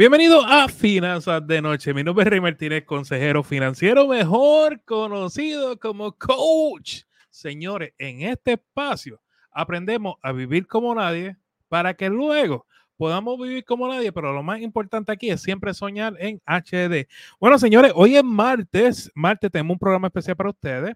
Bienvenido 0.00 0.40
a 0.46 0.66
Finanzas 0.66 1.46
de 1.46 1.60
Noche. 1.60 1.92
Mi 1.92 2.02
nombre 2.02 2.22
es 2.22 2.30
Rey 2.30 2.40
Martínez, 2.40 2.86
consejero 2.86 3.42
financiero, 3.42 4.08
mejor 4.08 4.82
conocido 4.86 5.78
como 5.78 6.16
coach. 6.16 7.02
Señores, 7.28 7.92
en 7.98 8.22
este 8.22 8.52
espacio 8.52 9.20
aprendemos 9.50 10.14
a 10.22 10.32
vivir 10.32 10.66
como 10.66 10.94
nadie 10.94 11.36
para 11.68 11.92
que 11.92 12.08
luego 12.08 12.64
podamos 12.96 13.38
vivir 13.38 13.62
como 13.66 13.88
nadie, 13.88 14.10
pero 14.10 14.32
lo 14.32 14.42
más 14.42 14.62
importante 14.62 15.12
aquí 15.12 15.28
es 15.28 15.42
siempre 15.42 15.74
soñar 15.74 16.16
en 16.18 16.40
HD. 16.46 17.06
Bueno, 17.38 17.58
señores, 17.58 17.92
hoy 17.94 18.16
es 18.16 18.24
martes. 18.24 19.12
Martes 19.14 19.50
tenemos 19.50 19.74
un 19.74 19.80
programa 19.80 20.06
especial 20.06 20.34
para 20.34 20.48
ustedes. 20.48 20.94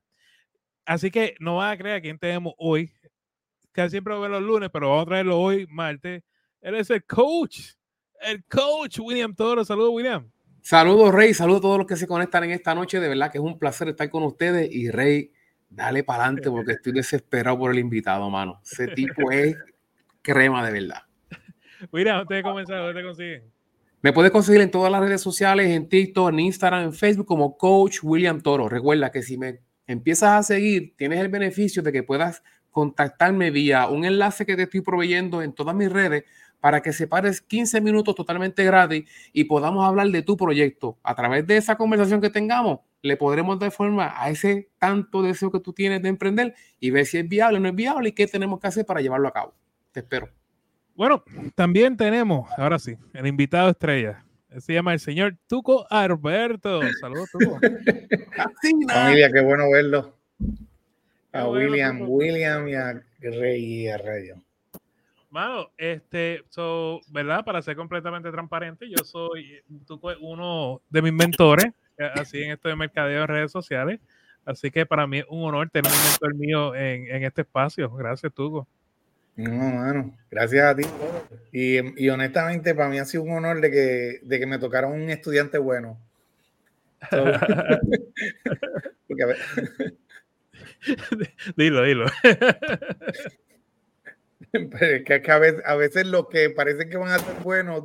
Así 0.86 1.10
que 1.10 1.34
no 1.40 1.56
van 1.56 1.72
a 1.72 1.76
creer 1.76 1.96
a 1.96 2.00
quién 2.00 2.18
tenemos 2.18 2.54
hoy. 2.56 2.90
Que 3.70 3.90
siempre 3.90 4.14
lo 4.14 4.22
veo 4.22 4.30
los 4.30 4.42
lunes, 4.42 4.70
pero 4.72 4.88
vamos 4.88 5.02
a 5.02 5.08
traerlo 5.08 5.38
hoy, 5.38 5.66
martes. 5.66 6.22
Él 6.62 6.76
es 6.76 6.88
el 6.88 7.04
coach 7.04 7.74
el 8.22 8.44
coach 8.44 8.98
William 9.00 9.34
Toro. 9.34 9.64
Saludos, 9.64 9.90
William. 9.92 10.30
Saludos, 10.60 11.12
Rey. 11.12 11.34
Saludos 11.34 11.58
a 11.58 11.62
todos 11.62 11.78
los 11.78 11.86
que 11.86 11.96
se 11.96 12.06
conectan 12.06 12.44
en 12.44 12.52
esta 12.52 12.74
noche. 12.74 13.00
De 13.00 13.08
verdad 13.08 13.30
que 13.30 13.38
es 13.38 13.44
un 13.44 13.58
placer 13.58 13.88
estar 13.88 14.08
con 14.10 14.22
ustedes. 14.22 14.72
Y 14.72 14.90
Rey, 14.90 15.30
dale 15.68 16.04
para 16.04 16.24
adelante 16.24 16.50
porque 16.50 16.72
estoy 16.72 16.92
desesperado 16.92 17.58
por 17.58 17.70
el 17.70 17.78
invitado, 17.78 18.28
mano. 18.30 18.60
Ese 18.64 18.88
tipo 18.94 19.30
es 19.30 19.56
crema 20.22 20.64
de 20.66 20.72
verdad. 20.72 21.02
William, 21.92 22.20
antes 22.20 22.36
de 22.36 22.42
comenzar, 22.42 22.78
¿dónde 22.78 23.00
te 23.00 23.06
consiguen? 23.06 23.54
Me 24.00 24.12
puedes 24.12 24.30
conseguir 24.32 24.60
en 24.60 24.70
todas 24.70 24.92
las 24.92 25.00
redes 25.00 25.22
sociales, 25.22 25.68
en 25.70 25.88
TikTok, 25.88 26.28
en 26.30 26.40
Instagram, 26.40 26.84
en 26.84 26.92
Facebook, 26.92 27.26
como 27.26 27.56
Coach 27.56 28.00
William 28.02 28.42
Toro. 28.42 28.68
Recuerda 28.68 29.10
que 29.10 29.22
si 29.22 29.38
me 29.38 29.60
empiezas 29.86 30.30
a 30.30 30.42
seguir, 30.42 30.94
tienes 30.96 31.20
el 31.20 31.28
beneficio 31.28 31.82
de 31.82 31.90
que 31.90 32.02
puedas 32.02 32.42
contactarme 32.70 33.50
vía 33.50 33.86
un 33.86 34.04
enlace 34.04 34.44
que 34.44 34.56
te 34.56 34.64
estoy 34.64 34.80
proveyendo 34.80 35.42
en 35.42 35.54
todas 35.54 35.74
mis 35.74 35.90
redes 35.90 36.24
para 36.64 36.80
que 36.80 36.94
separes 36.94 37.42
15 37.42 37.82
minutos 37.82 38.14
totalmente 38.14 38.64
gratis 38.64 39.04
y 39.34 39.44
podamos 39.44 39.86
hablar 39.86 40.08
de 40.08 40.22
tu 40.22 40.34
proyecto. 40.34 40.96
A 41.02 41.14
través 41.14 41.46
de 41.46 41.58
esa 41.58 41.76
conversación 41.76 42.22
que 42.22 42.30
tengamos, 42.30 42.78
le 43.02 43.18
podremos 43.18 43.58
dar 43.58 43.70
forma 43.70 44.14
a 44.16 44.30
ese 44.30 44.70
tanto 44.78 45.20
deseo 45.20 45.52
que 45.52 45.60
tú 45.60 45.74
tienes 45.74 46.00
de 46.00 46.08
emprender 46.08 46.54
y 46.80 46.88
ver 46.88 47.04
si 47.04 47.18
es 47.18 47.28
viable 47.28 47.58
o 47.58 47.60
no 47.60 47.68
es 47.68 47.74
viable 47.74 48.08
y 48.08 48.12
qué 48.12 48.26
tenemos 48.26 48.60
que 48.60 48.68
hacer 48.68 48.86
para 48.86 49.02
llevarlo 49.02 49.28
a 49.28 49.32
cabo. 49.32 49.54
Te 49.92 50.00
espero. 50.00 50.30
Bueno, 50.94 51.22
también 51.54 51.98
tenemos, 51.98 52.48
ahora 52.56 52.78
sí, 52.78 52.96
el 53.12 53.26
invitado 53.26 53.68
estrella. 53.68 54.24
Se 54.56 54.72
llama 54.72 54.94
el 54.94 55.00
señor 55.00 55.36
Tuco 55.46 55.86
Alberto. 55.90 56.80
Saludos, 56.98 57.28
Tuco. 57.30 57.60
Familia, 58.90 59.30
qué 59.30 59.42
bueno 59.42 59.70
verlo. 59.70 60.16
A 61.30 61.46
William, 61.46 62.08
William 62.08 62.66
y 62.68 62.74
a 62.74 63.02
Rey 63.20 63.82
y 63.82 63.88
a 63.88 63.98
Radio. 63.98 64.42
Mano, 65.34 65.70
este, 65.76 66.44
so, 66.48 67.00
¿verdad? 67.08 67.44
Para 67.44 67.60
ser 67.60 67.74
completamente 67.74 68.30
transparente, 68.30 68.88
yo 68.88 69.04
soy 69.04 69.60
uno 70.20 70.80
de 70.88 71.02
mis 71.02 71.12
mentores, 71.12 71.72
eh, 71.98 72.08
así 72.14 72.40
en 72.40 72.52
esto 72.52 72.68
de 72.68 72.76
mercadeo 72.76 73.22
en 73.22 73.26
redes 73.26 73.50
sociales. 73.50 73.98
Así 74.44 74.70
que 74.70 74.86
para 74.86 75.08
mí 75.08 75.18
es 75.18 75.24
un 75.28 75.42
honor 75.42 75.68
tener 75.70 75.90
un 75.90 75.98
mentor 76.08 76.36
mío 76.36 76.72
en, 76.76 77.24
este 77.24 77.40
espacio. 77.40 77.90
Gracias, 77.90 78.32
Tuco. 78.32 78.68
No, 79.34 79.50
mano, 79.50 80.16
gracias 80.30 80.66
a 80.66 80.76
ti. 80.76 80.84
Y, 81.50 82.08
honestamente, 82.08 82.72
para 82.72 82.88
mí 82.88 83.00
ha 83.00 83.04
sido 83.04 83.24
un 83.24 83.32
honor 83.32 83.60
de 83.60 83.72
que, 83.72 84.20
de 84.22 84.38
que 84.38 84.46
me 84.46 84.60
tocara 84.60 84.86
un 84.86 85.10
estudiante 85.10 85.58
bueno. 85.58 85.98
dilo, 91.56 91.82
dilo. 91.82 92.06
que, 95.06 95.22
que 95.22 95.30
a, 95.30 95.38
veces, 95.38 95.62
a, 95.64 95.76
veces, 95.76 96.06
lo 96.06 96.28
que 96.28 96.50
parece 96.50 96.88
que 96.88 96.96
van 96.96 97.12
a 97.12 97.18
ser 97.18 97.34
buenos 97.42 97.84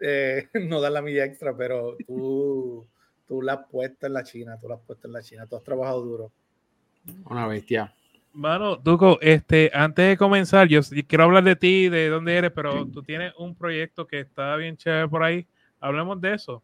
eh, 0.00 0.48
no 0.68 0.80
dan 0.80 0.94
la 0.94 1.02
milla 1.02 1.24
extra, 1.24 1.56
pero 1.56 1.96
tú, 2.06 2.86
tú 3.26 3.42
la 3.42 3.54
has 3.54 3.66
puesto 3.70 4.06
en 4.06 4.12
la 4.12 4.24
China, 4.24 4.58
tú 4.60 4.68
la 4.68 4.76
has 4.76 4.80
puesto 4.80 5.06
en 5.06 5.12
la 5.12 5.22
China, 5.22 5.46
tú 5.46 5.56
has 5.56 5.62
trabajado 5.62 6.02
duro. 6.02 6.32
Una 7.30 7.46
bestia. 7.46 7.94
Mano, 8.32 8.76
Duco, 8.76 9.18
este, 9.22 9.70
antes 9.72 10.08
de 10.08 10.16
comenzar, 10.18 10.68
yo 10.68 10.80
quiero 11.08 11.24
hablar 11.24 11.44
de 11.44 11.56
ti, 11.56 11.88
de 11.88 12.08
dónde 12.08 12.36
eres, 12.36 12.50
pero 12.52 12.86
tú 12.86 13.02
tienes 13.02 13.32
un 13.38 13.54
proyecto 13.54 14.06
que 14.06 14.20
está 14.20 14.56
bien 14.56 14.76
chévere 14.76 15.08
por 15.08 15.22
ahí. 15.22 15.46
Hablemos 15.80 16.20
de 16.20 16.34
eso. 16.34 16.62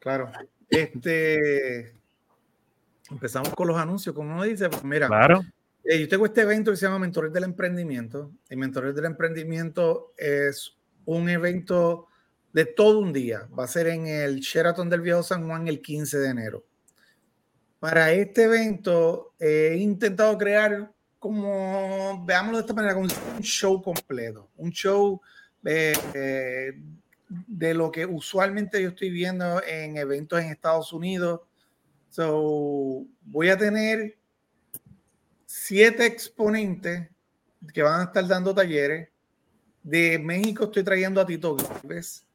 Claro. 0.00 0.32
Este, 0.68 1.94
empezamos 3.08 3.50
con 3.54 3.68
los 3.68 3.76
anuncios, 3.76 4.14
como 4.14 4.32
uno 4.32 4.42
dice, 4.42 4.68
pues 4.68 4.82
mira, 4.82 5.06
claro. 5.06 5.42
Eh, 5.90 6.00
yo 6.00 6.06
tengo 6.06 6.26
este 6.26 6.42
evento 6.42 6.70
que 6.70 6.76
se 6.76 6.84
llama 6.84 6.98
Mentores 6.98 7.32
del 7.32 7.44
Emprendimiento. 7.44 8.30
Y 8.50 8.56
Mentores 8.56 8.94
del 8.94 9.06
Emprendimiento 9.06 10.12
es 10.18 10.76
un 11.06 11.30
evento 11.30 12.08
de 12.52 12.66
todo 12.66 12.98
un 12.98 13.10
día. 13.10 13.48
Va 13.58 13.64
a 13.64 13.68
ser 13.68 13.86
en 13.86 14.06
el 14.06 14.40
Sheraton 14.40 14.90
del 14.90 15.00
Viejo 15.00 15.22
San 15.22 15.46
Juan 15.46 15.66
el 15.66 15.80
15 15.80 16.18
de 16.18 16.28
enero. 16.28 16.66
Para 17.80 18.12
este 18.12 18.42
evento 18.42 19.32
he 19.40 19.78
intentado 19.78 20.36
crear 20.36 20.92
como, 21.18 22.22
veámoslo 22.26 22.58
de 22.58 22.60
esta 22.60 22.74
manera, 22.74 22.92
como 22.92 23.06
un 23.06 23.42
show 23.42 23.80
completo. 23.80 24.50
Un 24.58 24.70
show 24.70 25.22
de, 25.62 25.98
eh, 26.12 26.82
de 27.30 27.72
lo 27.72 27.90
que 27.90 28.04
usualmente 28.04 28.82
yo 28.82 28.90
estoy 28.90 29.08
viendo 29.08 29.62
en 29.66 29.96
eventos 29.96 30.38
en 30.38 30.50
Estados 30.50 30.92
Unidos. 30.92 31.40
So, 32.10 33.06
voy 33.22 33.48
a 33.48 33.56
tener 33.56 34.17
siete 35.48 36.04
exponentes 36.04 37.08
que 37.72 37.82
van 37.82 38.00
a 38.00 38.04
estar 38.04 38.26
dando 38.28 38.54
talleres. 38.54 39.08
De 39.82 40.18
México 40.18 40.64
estoy 40.64 40.84
trayendo 40.84 41.20
a 41.20 41.26
Tito 41.26 41.56
Gálvez, 41.56 42.26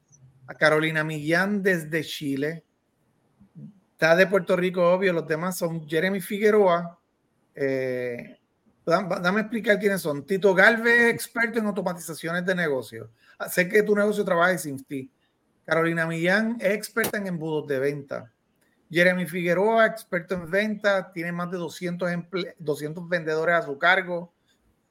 a 0.48 0.54
Carolina 0.54 1.04
Millán 1.04 1.62
desde 1.62 2.02
Chile. 2.02 2.64
Está 3.92 4.16
de 4.16 4.26
Puerto 4.26 4.56
Rico, 4.56 4.82
obvio. 4.82 5.12
Los 5.12 5.28
demás 5.28 5.56
son 5.56 5.88
Jeremy 5.88 6.20
Figueroa. 6.20 6.98
Eh, 7.54 8.36
dame 8.84 9.42
explicar 9.42 9.78
quiénes 9.78 10.02
son. 10.02 10.26
Tito 10.26 10.52
Galvez, 10.52 11.14
experto 11.14 11.60
en 11.60 11.66
automatizaciones 11.66 12.44
de 12.44 12.54
negocios. 12.56 13.08
Sé 13.48 13.68
que 13.68 13.84
tu 13.84 13.94
negocio 13.94 14.24
trabaja 14.24 14.58
sin 14.58 14.82
ti. 14.82 15.08
Carolina 15.64 16.04
Millán 16.04 16.56
experta 16.60 17.18
en 17.18 17.28
embudos 17.28 17.68
de 17.68 17.78
venta. 17.78 18.33
Jeremy 18.94 19.26
Figueroa, 19.26 19.86
experto 19.86 20.34
en 20.34 20.48
venta, 20.48 21.10
tiene 21.12 21.32
más 21.32 21.50
de 21.50 21.58
200, 21.58 22.08
200 22.58 23.08
vendedores 23.08 23.56
a 23.56 23.62
su 23.62 23.76
cargo. 23.76 24.32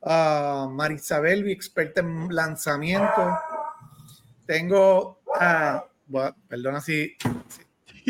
Uh, 0.01 0.67
Marisabel, 0.69 1.49
experta 1.49 2.01
en 2.01 2.27
lanzamiento. 2.35 3.39
Tengo, 4.45 5.21
uh, 5.25 6.31
perdona 6.49 6.81
si, 6.81 7.15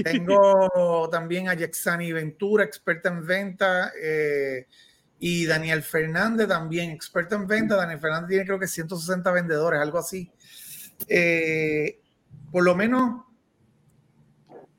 tengo 0.04 1.08
también 1.12 1.48
a 1.48 1.54
Yaxani 1.54 2.12
Ventura, 2.12 2.64
experta 2.64 3.10
en 3.10 3.26
venta. 3.28 3.92
Eh, 4.02 4.66
y 5.20 5.46
Daniel 5.46 5.84
Fernández 5.84 6.48
también, 6.48 6.90
experto 6.90 7.36
en 7.36 7.46
venta. 7.46 7.76
Daniel 7.76 8.00
Fernández 8.00 8.30
tiene 8.30 8.46
creo 8.46 8.60
que 8.60 8.68
160 8.68 9.32
vendedores, 9.32 9.80
algo 9.80 10.00
así. 10.00 10.32
Eh, 11.08 12.00
por 12.52 12.64
lo 12.64 12.74
menos 12.74 13.26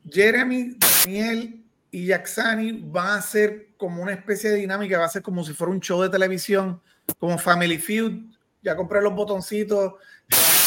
Jeremy, 0.09 0.77
Daniel 0.79 1.65
y 1.91 2.07
Yaxani 2.07 2.83
van 2.87 3.19
a 3.19 3.23
ser 3.23 3.69
como 3.77 4.03
una 4.03 4.13
especie 4.13 4.51
de 4.51 4.57
dinámica, 4.57 4.99
va 4.99 5.07
a 5.07 5.09
ser 5.09 5.23
como 5.23 5.45
si 5.45 5.53
fuera 5.53 5.73
un 5.73 5.81
show 5.81 6.03
de 6.03 6.09
televisión, 6.09 6.81
como 7.19 7.39
Family 7.39 7.79
Feud. 7.79 8.25
Ya 8.63 8.77
compré 8.77 9.03
los 9.03 9.15
botoncitos, 9.15 9.95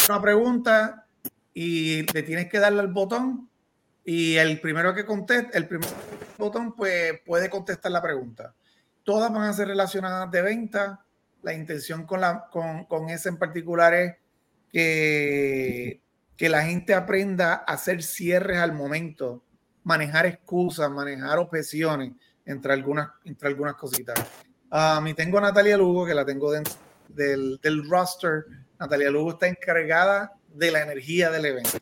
una 0.08 0.22
pregunta 0.22 1.08
y 1.54 2.04
le 2.14 2.24
tienes 2.24 2.48
que 2.50 2.60
darle 2.60 2.82
al 2.82 2.88
botón 2.88 3.50
y 4.10 4.38
el 4.38 4.62
primero 4.62 4.94
que 4.94 5.06
conteste, 5.06 5.58
el 5.58 5.68
primer 5.68 5.90
botón, 6.38 6.74
pues 6.74 7.20
puede 7.26 7.50
contestar 7.50 7.92
la 7.92 8.02
pregunta. 8.02 8.56
Todas 9.04 9.34
van 9.34 9.50
a 9.50 9.54
ser 9.54 9.68
relacionadas 9.68 10.32
de 10.32 10.42
venta. 10.42 11.04
La 11.42 11.54
intención 11.54 12.06
con, 12.06 12.22
la, 12.22 12.46
en 13.26 13.38
particular 13.38 13.94
es 13.94 14.16
que 14.72 16.02
que 16.38 16.50
la 16.50 16.64
gente 16.64 16.94
aprenda 16.94 17.54
a 17.56 17.74
hacer 17.74 18.04
cierres 18.04 18.60
al 18.60 18.72
momento, 18.72 19.44
manejar 19.84 20.28
excusas, 20.28 20.90
manejar 20.90 21.40
objeciones, 21.40 22.14
entre 22.46 22.74
algunas, 22.74 23.10
entre 23.26 23.50
algunas 23.50 23.76
cositas. 23.76 24.16
A 24.70 25.02
mí 25.02 25.14
tengo 25.14 25.40
a 25.40 25.42
Natalia 25.42 25.78
Lugo, 25.78 26.06
que 26.06 26.14
la 26.14 26.24
tengo 26.24 26.52
dentro 26.52 26.74
del, 27.10 27.60
del 27.62 27.90
roster. 27.90 28.46
Natalia 28.80 29.10
Lugo 29.10 29.32
está 29.32 29.48
encargada 29.48 30.34
de 30.54 30.72
la 30.72 30.84
energía 30.84 31.32
del 31.32 31.46
evento. 31.46 31.78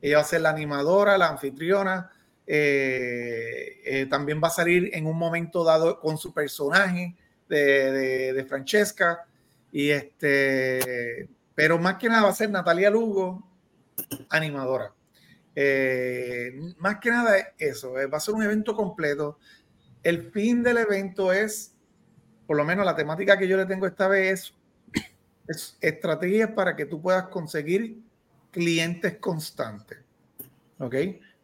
Ella 0.00 0.16
va 0.16 0.22
a 0.22 0.26
ser 0.26 0.42
la 0.42 0.50
animadora, 0.50 1.16
la 1.16 1.28
anfitriona. 1.28 2.10
Eh, 2.46 3.80
eh, 3.84 4.06
también 4.06 4.40
va 4.42 4.48
a 4.48 4.52
salir 4.52 4.90
en 4.92 5.06
un 5.06 5.16
momento 5.16 5.64
dado 5.64 5.98
con 5.98 6.18
su 6.18 6.32
personaje 6.32 7.16
de, 7.48 7.92
de, 7.92 8.32
de 8.34 8.44
Francesca. 8.44 9.24
Y 9.72 9.90
este, 9.90 11.28
pero 11.54 11.78
más 11.78 11.96
que 11.96 12.08
nada 12.08 12.24
va 12.24 12.30
a 12.30 12.34
ser 12.34 12.50
Natalia 12.50 12.90
Lugo, 12.90 13.46
animadora. 14.28 14.92
Eh, 15.54 16.52
más 16.78 16.98
que 17.00 17.10
nada 17.10 17.34
eso, 17.58 17.98
eh, 17.98 18.06
va 18.06 18.18
a 18.18 18.20
ser 18.20 18.34
un 18.34 18.42
evento 18.42 18.76
completo. 18.76 19.38
El 20.02 20.30
fin 20.30 20.62
del 20.62 20.78
evento 20.78 21.32
es, 21.32 21.74
por 22.46 22.56
lo 22.56 22.64
menos 22.64 22.84
la 22.84 22.94
temática 22.94 23.38
que 23.38 23.48
yo 23.48 23.56
le 23.56 23.66
tengo 23.66 23.86
esta 23.86 24.06
vez 24.06 24.54
es, 25.48 25.78
estrategias 25.80 26.50
para 26.50 26.76
que 26.76 26.86
tú 26.86 27.00
puedas 27.00 27.28
conseguir 27.28 28.02
clientes 28.50 29.16
constantes. 29.18 29.98
¿Ok? 30.78 30.94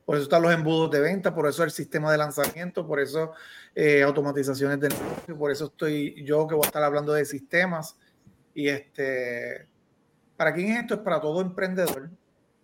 Por 0.04 0.16
eso 0.16 0.24
están 0.24 0.42
los 0.42 0.52
embudos 0.52 0.90
de 0.90 1.00
venta, 1.00 1.34
por 1.34 1.48
eso 1.48 1.62
el 1.64 1.70
sistema 1.70 2.12
de 2.12 2.18
lanzamiento, 2.18 2.86
por 2.86 3.00
eso 3.00 3.32
eh, 3.74 4.02
automatizaciones 4.02 4.78
de 4.80 4.90
negocio, 4.90 5.38
por 5.38 5.50
eso 5.50 5.66
estoy 5.66 6.22
yo 6.24 6.46
que 6.46 6.54
voy 6.54 6.64
a 6.64 6.66
estar 6.66 6.82
hablando 6.82 7.12
de 7.14 7.24
sistemas. 7.24 7.96
Y 8.52 8.68
este, 8.68 9.66
¿para 10.36 10.52
quién 10.52 10.72
es 10.72 10.80
esto? 10.80 10.94
Es 10.94 11.00
para 11.00 11.20
todo 11.20 11.40
emprendedor, 11.40 12.10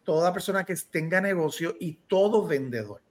toda 0.08 0.32
persona 0.32 0.64
que 0.64 0.74
tenga 0.90 1.20
negocio 1.20 1.76
y 1.78 1.92
todo 2.08 2.46
vendedor. 2.46 3.02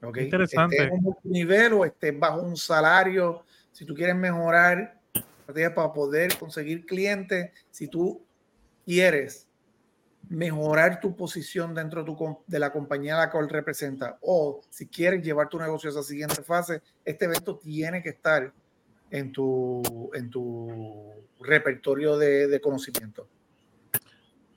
¿Okay? 0.00 0.26
Interesante. 0.26 0.76
Estés 0.76 0.92
en 0.92 1.04
un 1.04 1.16
nivel 1.24 1.72
o 1.72 1.84
estés 1.84 2.16
bajo 2.16 2.40
un 2.42 2.56
salario, 2.56 3.42
si 3.72 3.84
tú 3.84 3.92
quieres 3.92 4.14
mejorar 4.14 5.00
para 5.74 5.92
poder 5.92 6.38
conseguir 6.38 6.86
clientes, 6.86 7.50
si 7.68 7.88
tú 7.88 8.24
quieres 8.86 9.48
mejorar 10.28 11.00
tu 11.00 11.16
posición 11.16 11.74
dentro 11.74 12.04
de 12.46 12.58
la 12.60 12.70
compañía 12.70 13.16
a 13.16 13.26
la 13.26 13.30
cual 13.32 13.48
representa 13.48 14.18
o 14.20 14.60
si 14.70 14.86
quieres 14.86 15.20
llevar 15.20 15.48
tu 15.48 15.58
negocio 15.58 15.90
a 15.90 15.94
esa 15.94 16.04
siguiente 16.04 16.44
fase, 16.44 16.80
este 17.04 17.24
evento 17.24 17.58
tiene 17.58 18.04
que 18.04 18.10
estar 18.10 18.52
en 19.10 19.32
tu, 19.32 20.12
en 20.14 20.30
tu 20.30 21.12
repertorio 21.40 22.16
de, 22.16 22.46
de 22.46 22.60
conocimiento. 22.60 23.26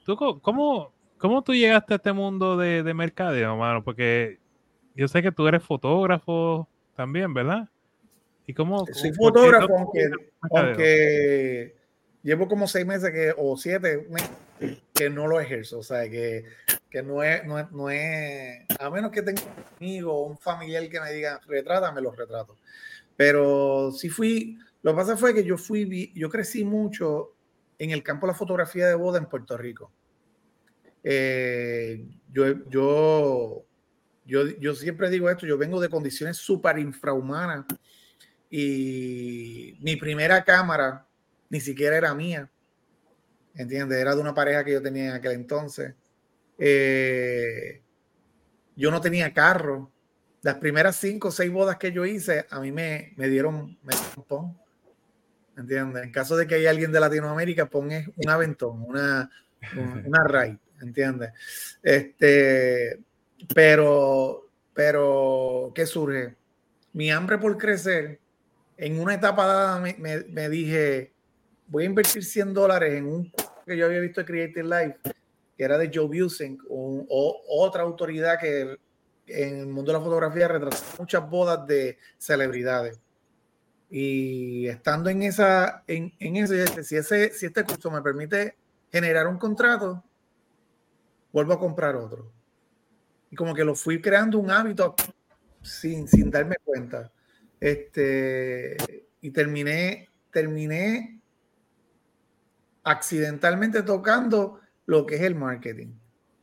¿Tú, 0.03 0.17
cómo, 0.17 0.94
¿Cómo 1.17 1.41
tú 1.41 1.53
llegaste 1.53 1.94
a 1.94 1.97
este 1.97 2.11
mundo 2.11 2.57
de, 2.57 2.83
de 2.83 2.94
mercadeo, 2.94 3.55
mano? 3.55 3.83
Porque 3.83 4.39
yo 4.95 5.07
sé 5.07 5.21
que 5.21 5.31
tú 5.31 5.47
eres 5.47 5.63
fotógrafo 5.63 6.67
también, 6.95 7.33
¿verdad? 7.33 7.69
¿Y 8.45 8.53
cómo? 8.53 8.85
Soy 8.91 9.13
fotógrafo, 9.13 9.73
aunque, 9.77 10.11
aunque 10.51 11.75
llevo 12.23 12.47
como 12.47 12.67
seis 12.67 12.85
meses 12.85 13.11
que, 13.11 13.33
o 13.38 13.55
siete 13.55 14.05
que 14.94 15.09
no 15.09 15.27
lo 15.27 15.39
ejerzo, 15.39 15.79
o 15.79 15.83
sea, 15.83 16.09
que, 16.09 16.45
que 16.89 17.01
no, 17.01 17.23
es, 17.23 17.45
no, 17.45 17.57
es, 17.59 17.71
no 17.71 17.89
es, 17.89 18.65
a 18.79 18.89
menos 18.89 19.11
que 19.11 19.21
tenga 19.21 19.41
un 19.41 19.63
amigo 19.77 20.13
o 20.13 20.27
un 20.27 20.38
familiar 20.38 20.88
que 20.89 21.00
me 21.00 21.11
diga, 21.11 21.39
retrátame, 21.47 22.01
los 22.01 22.15
retrato. 22.15 22.57
Pero 23.15 23.91
sí 23.91 24.09
fui, 24.09 24.57
lo 24.81 24.91
que 24.91 24.97
pasa 24.97 25.17
fue 25.17 25.33
que 25.33 25.44
yo 25.44 25.57
fui, 25.57 26.11
yo 26.15 26.29
crecí 26.29 26.65
mucho 26.65 27.31
en 27.79 27.91
el 27.91 28.03
campo 28.03 28.25
de 28.25 28.33
la 28.33 28.37
fotografía 28.37 28.87
de 28.87 28.95
boda 28.95 29.19
en 29.19 29.25
Puerto 29.25 29.57
Rico. 29.57 29.91
Eh, 31.03 32.05
yo, 32.31 32.69
yo, 32.69 33.65
yo, 34.25 34.47
yo 34.59 34.75
siempre 34.75 35.09
digo 35.09 35.29
esto, 35.29 35.45
yo 35.45 35.57
vengo 35.57 35.81
de 35.81 35.89
condiciones 35.89 36.37
súper 36.37 36.79
infrahumanas 36.79 37.65
y 38.49 39.77
mi 39.81 39.95
primera 39.95 40.43
cámara 40.43 41.07
ni 41.49 41.59
siquiera 41.59 41.97
era 41.97 42.13
mía. 42.13 42.49
¿Entiendes? 43.55 43.99
Era 43.99 44.15
de 44.15 44.21
una 44.21 44.33
pareja 44.33 44.63
que 44.63 44.73
yo 44.73 44.81
tenía 44.81 45.09
en 45.09 45.13
aquel 45.13 45.33
entonces. 45.33 45.93
Eh, 46.57 47.81
yo 48.75 48.89
no 48.89 49.01
tenía 49.01 49.33
carro. 49.33 49.91
Las 50.41 50.55
primeras 50.55 50.95
cinco 50.95 51.29
o 51.29 51.31
seis 51.31 51.51
bodas 51.51 51.77
que 51.77 51.91
yo 51.91 52.05
hice, 52.05 52.45
a 52.49 52.59
mí 52.59 52.71
me, 52.71 53.13
me 53.15 53.27
dieron, 53.27 53.77
me 53.83 53.93
pon. 54.27 54.57
¿Entiendes? 55.57 56.03
En 56.03 56.11
caso 56.11 56.35
de 56.35 56.47
que 56.47 56.55
haya 56.55 56.69
alguien 56.69 56.91
de 56.91 57.00
Latinoamérica, 57.00 57.67
pon 57.67 57.89
un 58.15 58.29
aventón, 58.29 58.81
una, 58.83 59.29
una 60.05 60.23
raid. 60.23 60.57
¿Entiendes? 60.81 61.31
Este, 61.81 63.00
pero, 63.53 64.50
pero, 64.73 65.71
¿qué 65.73 65.85
surge? 65.85 66.35
Mi 66.91 67.11
hambre 67.11 67.38
por 67.38 67.57
crecer, 67.57 68.19
en 68.77 69.00
una 69.00 69.13
etapa 69.13 69.45
dada 69.45 69.79
me, 69.79 69.95
me 69.97 70.50
dije, 70.50 71.13
voy 71.67 71.83
a 71.83 71.88
invertir 71.88 72.23
100 72.23 72.53
dólares 72.53 72.94
en 72.94 73.05
un 73.05 73.31
que 73.65 73.77
yo 73.77 73.85
había 73.85 74.00
visto 74.00 74.21
de 74.21 74.25
Creative 74.25 74.63
Life, 74.63 75.00
que 75.57 75.63
era 75.63 75.77
de 75.77 75.89
Joe 75.94 76.05
Busing, 76.05 76.59
o, 76.69 77.41
otra 77.47 77.83
autoridad 77.83 78.39
que 78.39 78.77
en 79.27 79.59
el 79.59 79.67
mundo 79.67 79.91
de 79.91 79.97
la 79.97 80.03
fotografía 80.03 80.47
retrata 80.47 80.77
muchas 81.00 81.29
bodas 81.29 81.65
de 81.65 81.97
celebridades. 82.17 83.00
Y 83.95 84.67
estando 84.69 85.11
en 85.11 85.21
esa, 85.21 85.83
en, 85.85 86.15
en 86.17 86.37
ese, 86.37 86.83
si, 86.83 86.95
ese, 86.95 87.29
si 87.29 87.45
este 87.45 87.63
curso 87.63 87.91
me 87.91 88.01
permite 88.01 88.55
generar 88.91 89.27
un 89.27 89.37
contrato, 89.37 90.03
vuelvo 91.31 91.53
a 91.53 91.59
comprar 91.59 91.95
otro. 91.95 92.31
Y 93.29 93.35
como 93.35 93.53
que 93.53 93.63
lo 93.63 93.75
fui 93.75 94.01
creando 94.01 94.39
un 94.39 94.49
hábito 94.49 94.95
sin, 95.61 96.07
sin 96.07 96.31
darme 96.31 96.55
cuenta. 96.63 97.11
Este, 97.59 98.77
y 99.21 99.29
terminé, 99.29 100.09
terminé 100.31 101.19
accidentalmente 102.83 103.83
tocando 103.83 104.59
lo 104.87 105.05
que 105.05 105.17
es 105.17 105.21
el 105.21 105.35
marketing. 105.35 105.93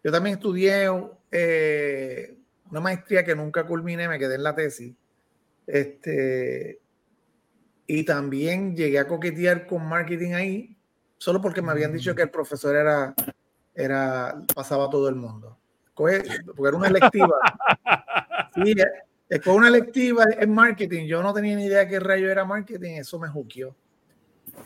Yo 0.05 0.13
también 0.13 0.37
estudié 0.37 0.87
eh, 1.33 2.39
una 2.71 2.79
maestría 2.81 3.25
que 3.25 3.35
nunca 3.35 3.67
culminé, 3.67 4.07
me 4.07 4.21
quedé 4.21 4.37
en 4.37 4.45
la 4.45 4.55
tesis. 4.55 4.95
Este, 5.67 6.81
y 7.93 8.05
también 8.05 8.77
llegué 8.77 9.01
a 9.01 9.09
coquetear 9.09 9.67
con 9.67 9.85
marketing 9.85 10.35
ahí, 10.35 10.77
solo 11.19 11.41
porque 11.41 11.61
me 11.61 11.73
habían 11.73 11.93
dicho 11.93 12.15
que 12.15 12.23
el 12.23 12.31
profesor 12.31 12.77
era, 12.77 13.13
era 13.75 14.41
pasaba 14.55 14.85
a 14.85 14.91
todo 14.91 15.09
el 15.09 15.17
mundo. 15.17 15.59
porque 15.93 16.23
era 16.69 16.77
una 16.77 16.89
electiva. 16.89 17.35
Sí, 18.53 18.75
es 19.29 19.47
una 19.47 19.69
electiva 19.69 20.25
en 20.37 20.53
marketing. 20.53 21.07
Yo 21.07 21.23
no 21.23 21.33
tenía 21.33 21.55
ni 21.55 21.67
idea 21.67 21.87
qué 21.87 22.01
rayo 22.01 22.29
era 22.29 22.45
marketing, 22.45 22.95
eso 22.95 23.17
me 23.17 23.29
juqueó. 23.29 23.77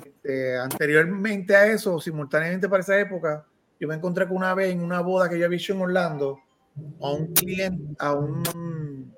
Este, 0.07 0.57
anteriormente 0.57 1.55
a 1.55 1.67
eso, 1.67 2.01
simultáneamente 2.01 2.67
para 2.67 2.83
esa 2.83 2.99
época, 2.99 3.47
yo 3.79 3.87
me 3.87 3.95
encontré 3.95 4.27
con 4.27 4.39
una 4.39 4.55
vez 4.55 4.73
en 4.73 4.83
una 4.83 5.01
boda 5.01 5.29
que 5.29 5.39
yo 5.39 5.45
había 5.45 5.59
hecho 5.59 5.75
en 5.75 5.83
Orlando 5.83 6.41
a 6.99 7.11
un 7.13 7.35
cliente, 7.35 7.95
a 7.99 8.15
un, 8.15 9.15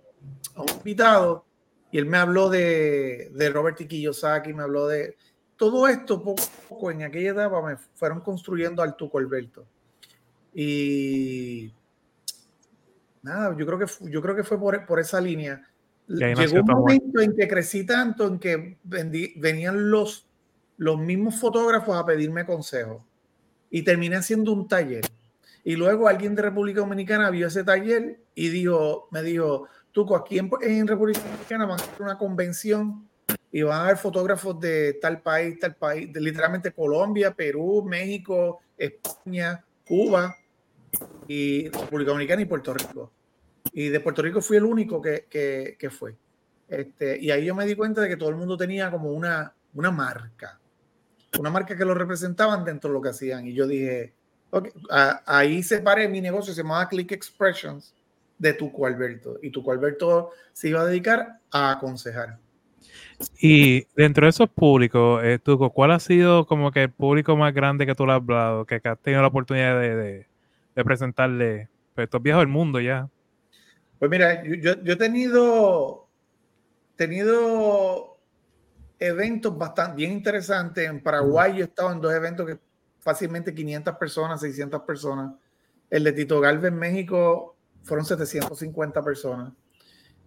a 0.56 0.62
un 0.62 0.68
invitado, 0.78 1.45
y 1.90 1.98
él 1.98 2.06
me 2.06 2.18
habló 2.18 2.48
de, 2.50 3.30
de 3.34 3.50
Robert 3.50 3.76
T. 3.76 3.86
Kiyosaki, 3.86 4.52
me 4.52 4.62
habló 4.62 4.86
de 4.88 5.16
todo 5.56 5.88
esto 5.88 6.22
poco 6.22 6.42
a 6.42 6.68
poco 6.68 6.90
en 6.90 7.02
aquella 7.02 7.30
etapa 7.30 7.62
me 7.62 7.76
fueron 7.94 8.20
construyendo 8.20 8.82
al 8.82 8.96
Tuco 8.96 9.18
Alberto. 9.18 9.66
Y 10.54 11.72
nada, 13.22 13.56
yo 13.56 13.66
creo 13.66 13.78
que, 13.78 13.86
yo 14.10 14.20
creo 14.20 14.36
que 14.36 14.44
fue 14.44 14.58
por, 14.58 14.84
por 14.86 15.00
esa 15.00 15.20
línea. 15.20 15.66
Llegó 16.08 16.60
un 16.60 16.66
momento 16.66 17.20
en 17.20 17.34
que 17.34 17.48
crecí 17.48 17.84
tanto, 17.84 18.26
en 18.26 18.38
que 18.38 18.78
venían 18.84 19.90
los 19.90 20.26
los 20.76 20.98
mismos 20.98 21.36
fotógrafos 21.36 21.96
a 21.96 22.04
pedirme 22.04 22.44
consejos 22.44 23.02
y 23.70 23.82
terminé 23.82 24.16
haciendo 24.16 24.52
un 24.52 24.68
taller. 24.68 25.04
Y 25.64 25.74
luego 25.74 26.06
alguien 26.06 26.34
de 26.34 26.42
República 26.42 26.80
Dominicana 26.80 27.30
vio 27.30 27.48
ese 27.48 27.64
taller 27.64 28.20
y 28.34 28.48
dijo, 28.50 29.08
me 29.10 29.22
dijo, 29.22 29.68
Tuco, 29.96 30.14
aquí 30.14 30.38
en, 30.38 30.86
República 30.86 31.20
Dominicana 31.20 31.64
van 31.64 31.80
a 31.80 31.82
hacer 31.82 32.02
una 32.02 32.18
convención 32.18 33.08
y 33.50 33.62
van 33.62 33.80
a 33.80 33.84
haber 33.84 33.96
fotógrafos 33.96 34.60
de 34.60 34.98
tal 35.00 35.22
país, 35.22 35.58
tal 35.58 35.74
país, 35.74 36.12
de 36.12 36.20
literalmente 36.20 36.70
Colombia, 36.70 37.32
Perú, 37.32 37.82
México, 37.82 38.60
España, 38.76 39.64
Cuba 39.88 40.36
y 41.26 41.70
República 41.70 42.10
Dominicana 42.10 42.42
y 42.42 42.44
Puerto 42.44 42.74
Rico. 42.74 43.10
Y 43.72 43.88
de 43.88 44.00
Puerto 44.00 44.20
Rico 44.20 44.42
fui 44.42 44.58
el 44.58 44.64
único 44.64 45.00
que, 45.00 45.24
que, 45.30 45.88
fue. 45.88 46.14
Este, 46.68 47.18
y 47.18 47.30
ahí 47.30 47.46
yo 47.46 47.54
me 47.54 47.64
di 47.64 47.74
cuenta 47.74 48.02
de 48.02 48.10
que 48.10 48.18
todo 48.18 48.28
el 48.28 48.36
mundo 48.36 48.58
tenía 48.58 48.90
como 48.90 49.10
una, 49.12 49.54
una 49.72 49.90
marca 49.90 50.60
una 51.38 51.48
marca 51.48 51.74
que 51.74 51.86
lo 51.86 51.94
representaban 51.94 52.66
dentro 52.66 52.90
de 52.90 52.94
lo 52.94 53.00
que 53.00 53.08
hacían. 53.08 53.46
Y 53.46 53.54
yo 53.54 53.66
dije, 53.66 54.12
okay, 54.50 54.72
ahí 55.24 55.62
separé 55.62 56.06
mi 56.06 56.20
negocio, 56.20 56.52
se 56.52 56.62
llamaba 56.62 56.86
Click 56.86 57.12
Expressions, 57.12 57.94
de 58.38 58.52
Tuco 58.52 58.86
Alberto. 58.86 59.38
Y 59.42 59.50
Tuco 59.50 59.72
Alberto 59.72 60.30
se 60.52 60.68
iba 60.68 60.80
a 60.80 60.86
dedicar 60.86 61.40
a 61.50 61.72
aconsejar. 61.72 62.38
Y 63.40 63.86
dentro 63.96 64.26
de 64.26 64.30
esos 64.30 64.48
públicos, 64.48 65.22
eh, 65.24 65.38
Tuco, 65.38 65.70
¿cuál 65.70 65.90
ha 65.92 65.98
sido 65.98 66.46
como 66.46 66.70
que 66.70 66.84
el 66.84 66.90
público 66.90 67.36
más 67.36 67.54
grande 67.54 67.86
que 67.86 67.94
tú 67.94 68.06
le 68.06 68.12
has 68.12 68.16
hablado, 68.16 68.66
que, 68.66 68.80
has 68.82 68.98
tenido 69.00 69.22
la 69.22 69.28
oportunidad 69.28 69.80
de, 69.80 70.26
de, 70.74 70.84
presentarle? 70.84 71.68
Pues 71.94 72.04
estos 72.04 72.22
viejos 72.22 72.42
del 72.42 72.48
mundo 72.48 72.78
ya. 72.78 73.08
Pues 73.98 74.10
mira, 74.10 74.44
yo, 74.44 74.82
yo 74.82 74.92
he 74.92 74.96
tenido, 74.96 76.06
tenido 76.96 78.18
eventos 78.98 79.56
bastante 79.56 79.96
bien 79.96 80.12
interesantes. 80.12 80.88
En 80.88 81.02
Paraguay 81.02 81.54
yo 81.56 81.60
he 81.60 81.68
estado 81.68 81.92
en 81.92 82.00
dos 82.00 82.12
eventos 82.12 82.46
que 82.46 82.58
fácilmente 83.00 83.54
500 83.54 83.96
personas, 83.96 84.40
600 84.40 84.82
personas. 84.82 85.32
El 85.88 86.04
de 86.04 86.12
Tito 86.12 86.40
Galvez 86.40 86.72
en 86.72 86.78
México 86.78 87.55
fueron 87.86 88.04
750 88.04 89.02
personas. 89.02 89.52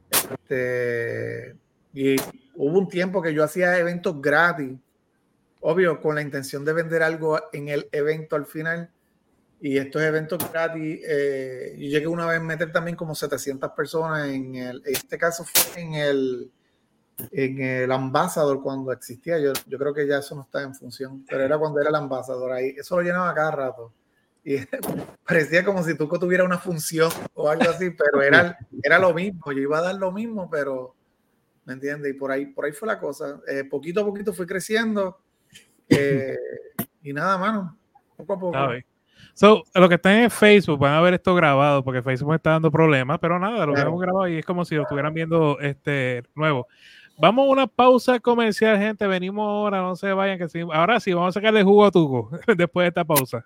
Este, 0.10 1.56
y 1.94 2.16
hubo 2.56 2.80
un 2.80 2.88
tiempo 2.88 3.22
que 3.22 3.34
yo 3.34 3.44
hacía 3.44 3.78
eventos 3.78 4.22
gratis, 4.22 4.78
obvio, 5.60 6.00
con 6.02 6.16
la 6.16 6.22
intención 6.22 6.64
de 6.64 6.74
vender 6.74 7.04
algo 7.04 7.40
en 7.52 7.68
el 7.68 7.90
evento 7.92 8.36
al 8.36 8.46
final. 8.46 8.92
Y 9.62 9.78
estos 9.78 10.02
eventos 10.02 10.40
gratis, 10.52 11.02
eh, 11.06 11.76
yo 11.78 11.90
llegué 11.90 12.08
una 12.08 12.26
vez 12.26 12.40
a 12.40 12.44
meter 12.44 12.72
también 12.72 12.96
como 12.96 13.14
700 13.14 13.72
personas 13.72 14.30
en 14.30 14.56
el, 14.56 14.82
este 14.86 15.18
caso 15.18 15.44
fue 15.44 15.82
en 15.82 15.96
el, 15.96 16.52
en 17.32 17.62
el 17.62 17.92
ambasador 17.92 18.64
cuando 18.64 18.94
existía. 18.94 19.38
Yo, 19.38 19.52
yo 19.68 19.78
creo 19.78 19.94
que 19.94 20.08
ya 20.08 20.20
eso 20.20 20.34
no 20.34 20.44
está 20.44 20.62
en 20.62 20.74
función, 20.74 21.26
pero 21.30 21.44
era 21.44 21.58
cuando 21.58 21.82
era 21.82 21.90
el 21.90 21.96
ambasador 21.96 22.54
ahí. 22.54 22.74
Eso 22.78 22.96
lo 22.96 23.02
llenaba 23.02 23.34
cada 23.34 23.52
rato. 23.52 23.94
Y 24.50 24.58
parecía 25.28 25.64
como 25.64 25.84
si 25.84 25.96
Tuco 25.96 26.18
tuviera 26.18 26.44
una 26.44 26.58
función 26.58 27.12
o 27.36 27.50
algo 27.50 27.70
así, 27.70 27.92
pero 27.92 28.24
era, 28.24 28.58
era 28.82 28.98
lo 28.98 29.14
mismo, 29.14 29.52
yo 29.52 29.60
iba 29.60 29.78
a 29.78 29.84
dar 29.84 29.96
lo 29.96 30.12
mismo, 30.12 30.50
pero, 30.50 30.96
¿me 31.66 31.74
entiendes? 31.74 32.16
Y 32.16 32.18
por 32.18 32.32
ahí, 32.32 32.48
por 32.48 32.66
ahí 32.66 32.72
fue 32.72 32.88
la 32.88 33.00
cosa. 33.00 33.40
Eh, 33.48 33.64
poquito 33.64 34.02
a 34.02 34.06
poquito 34.06 34.34
fui 34.34 34.48
creciendo 34.48 35.20
eh, 35.88 36.36
y 37.04 37.14
nada, 37.14 37.38
mano, 37.38 37.78
poco 38.18 38.34
a 38.34 38.40
poco. 38.40 38.58
So, 39.36 39.64
lo 39.76 39.88
que 39.88 39.96
está 39.96 40.20
en 40.20 40.32
Facebook, 40.32 40.80
van 40.80 40.94
a 40.94 41.02
ver 41.02 41.14
esto 41.14 41.36
grabado 41.36 41.84
porque 41.84 42.02
Facebook 42.02 42.34
está 42.34 42.50
dando 42.50 42.72
problemas, 42.72 43.20
pero 43.20 43.38
nada, 43.38 43.68
lo 43.68 43.76
que 43.76 43.82
hemos 43.82 44.02
grabado 44.02 44.28
y 44.28 44.40
es 44.40 44.46
como 44.46 44.66
si 44.66 44.74
lo 44.74 44.82
estuvieran 44.82 45.14
viendo 45.14 45.60
este 45.60 46.24
nuevo. 46.34 46.68
Vamos 47.20 47.48
a 47.48 47.52
una 47.52 47.68
pausa 47.68 48.20
comercial, 48.20 48.80
gente. 48.80 49.06
Venimos 49.06 49.46
ahora, 49.46 49.82
no 49.82 49.96
se 49.96 50.12
vayan. 50.14 50.40
Que 50.40 50.48
sí. 50.48 50.62
Ahora 50.62 51.02
sí, 51.02 51.14
vamos 51.14 51.36
a 51.36 51.40
sacarle 51.40 51.64
jugo 51.64 51.86
a 51.86 51.92
Tuco 51.92 52.32
después 52.58 52.86
de 52.86 52.88
esta 52.88 53.04
pausa. 53.04 53.46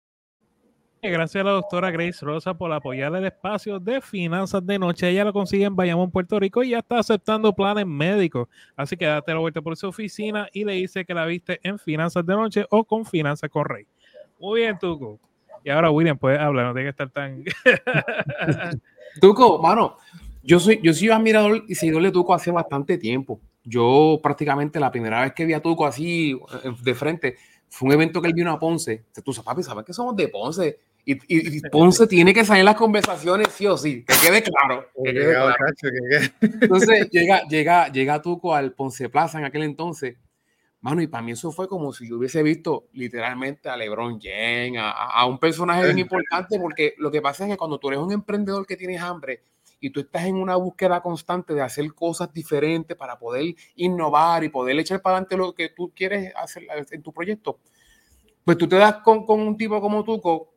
Gracias 1.03 1.41
a 1.41 1.45
la 1.45 1.53
doctora 1.53 1.89
Grace 1.89 2.23
Rosa 2.23 2.53
por 2.53 2.71
apoyar 2.71 3.15
el 3.15 3.25
espacio 3.25 3.79
de 3.79 4.01
finanzas 4.01 4.63
de 4.63 4.77
noche. 4.77 5.09
Ella 5.09 5.23
lo 5.23 5.33
consigue 5.33 5.65
en 5.65 5.75
Bayamón, 5.75 6.11
Puerto 6.11 6.39
Rico 6.39 6.61
y 6.61 6.69
ya 6.69 6.77
está 6.77 6.99
aceptando 6.99 7.53
planes 7.53 7.87
médicos. 7.87 8.47
Así 8.75 8.95
que 8.95 9.05
date 9.05 9.33
la 9.33 9.39
vuelta 9.39 9.63
por 9.63 9.75
su 9.75 9.87
oficina 9.87 10.47
y 10.53 10.63
le 10.63 10.73
dice 10.73 11.03
que 11.03 11.15
la 11.15 11.25
viste 11.25 11.59
en 11.63 11.79
finanzas 11.79 12.23
de 12.23 12.35
noche 12.35 12.65
o 12.69 12.85
con 12.85 13.03
finanzas 13.03 13.49
con 13.49 13.65
Rey. 13.65 13.87
Muy 14.39 14.61
bien, 14.61 14.77
Tuco. 14.77 15.19
Y 15.63 15.71
ahora 15.71 15.89
William 15.89 16.19
puede 16.19 16.37
hablar, 16.37 16.67
no 16.67 16.73
tiene 16.73 16.85
que 16.85 16.89
estar 16.91 17.09
tan. 17.09 17.43
Tuco, 19.19 19.59
mano, 19.59 19.97
yo 20.43 20.59
soy, 20.59 20.81
yo 20.83 20.93
soy 20.93 21.09
admirador 21.09 21.63
y 21.67 21.73
seguidor 21.73 22.03
de 22.03 22.11
Tuco 22.11 22.35
hace 22.35 22.51
bastante 22.51 22.99
tiempo. 22.99 23.41
Yo 23.63 24.19
prácticamente 24.21 24.79
la 24.79 24.91
primera 24.91 25.21
vez 25.21 25.33
que 25.33 25.45
vi 25.45 25.53
a 25.53 25.61
Tuco 25.63 25.83
así 25.83 26.39
eh, 26.63 26.71
de 26.83 26.93
frente 26.93 27.37
fue 27.69 27.87
un 27.87 27.93
evento 27.93 28.21
que 28.21 28.27
él 28.27 28.35
vino 28.35 28.51
a 28.51 28.59
Ponce. 28.59 29.05
Tú 29.23 29.33
sabes, 29.33 29.45
papi, 29.45 29.63
¿sabes 29.63 29.85
que 29.85 29.93
somos 29.93 30.15
de 30.15 30.27
Ponce? 30.27 30.90
Y, 31.03 31.61
Ponce 31.69 32.05
tiene 32.07 32.33
que 32.33 32.45
salir 32.45 32.59
en 32.59 32.65
las 32.65 32.75
conversaciones, 32.75 33.47
sí 33.49 33.65
o 33.65 33.77
sí, 33.77 34.05
que 34.05 34.13
quede 34.23 34.43
claro. 34.43 34.87
Entonces 36.41 37.09
llega, 37.09 37.41
llega, 37.47 37.91
llega 37.91 38.21
Tuco 38.21 38.53
al 38.53 38.73
Ponce 38.73 39.09
Plaza 39.09 39.39
en 39.39 39.45
aquel 39.45 39.63
entonces. 39.63 40.17
Mano, 40.81 41.01
y 41.01 41.07
para 41.07 41.21
mí 41.21 41.31
eso 41.31 41.51
fue 41.51 41.67
como 41.67 41.93
si 41.93 42.09
yo 42.09 42.17
hubiese 42.17 42.41
visto 42.41 42.87
literalmente 42.93 43.69
a 43.69 43.77
LeBron 43.77 44.19
James, 44.19 44.79
a, 44.79 44.91
a, 44.91 45.25
un 45.27 45.37
personaje 45.37 45.85
bien 45.85 45.99
importante, 45.99 46.59
porque 46.59 46.95
lo 46.97 47.11
que 47.11 47.21
pasa 47.21 47.45
es 47.45 47.51
que 47.51 47.57
cuando 47.57 47.77
tú 47.77 47.89
eres 47.89 47.99
un 47.99 48.11
emprendedor 48.11 48.65
que 48.65 48.77
tienes 48.77 48.99
hambre 48.99 49.43
y 49.79 49.91
tú 49.91 49.99
estás 49.99 50.25
en 50.25 50.35
una 50.35 50.55
búsqueda 50.55 51.01
constante 51.01 51.53
de 51.53 51.61
hacer 51.61 51.93
cosas 51.93 52.33
diferentes 52.33 52.97
para 52.97 53.17
poder 53.17 53.53
innovar 53.75 54.43
y 54.43 54.49
poder 54.49 54.79
echar 54.79 55.01
para 55.01 55.17
adelante 55.17 55.37
lo 55.37 55.53
que 55.53 55.69
tú 55.69 55.91
quieres 55.95 56.33
hacer 56.35 56.67
en 56.91 57.01
tu 57.03 57.11
proyecto, 57.13 57.59
pues 58.43 58.57
tú 58.57 58.67
te 58.67 58.77
das 58.77 58.97
con, 58.97 59.25
con 59.25 59.39
un 59.39 59.57
tipo 59.57 59.79
como 59.81 60.03
Tuco 60.03 60.50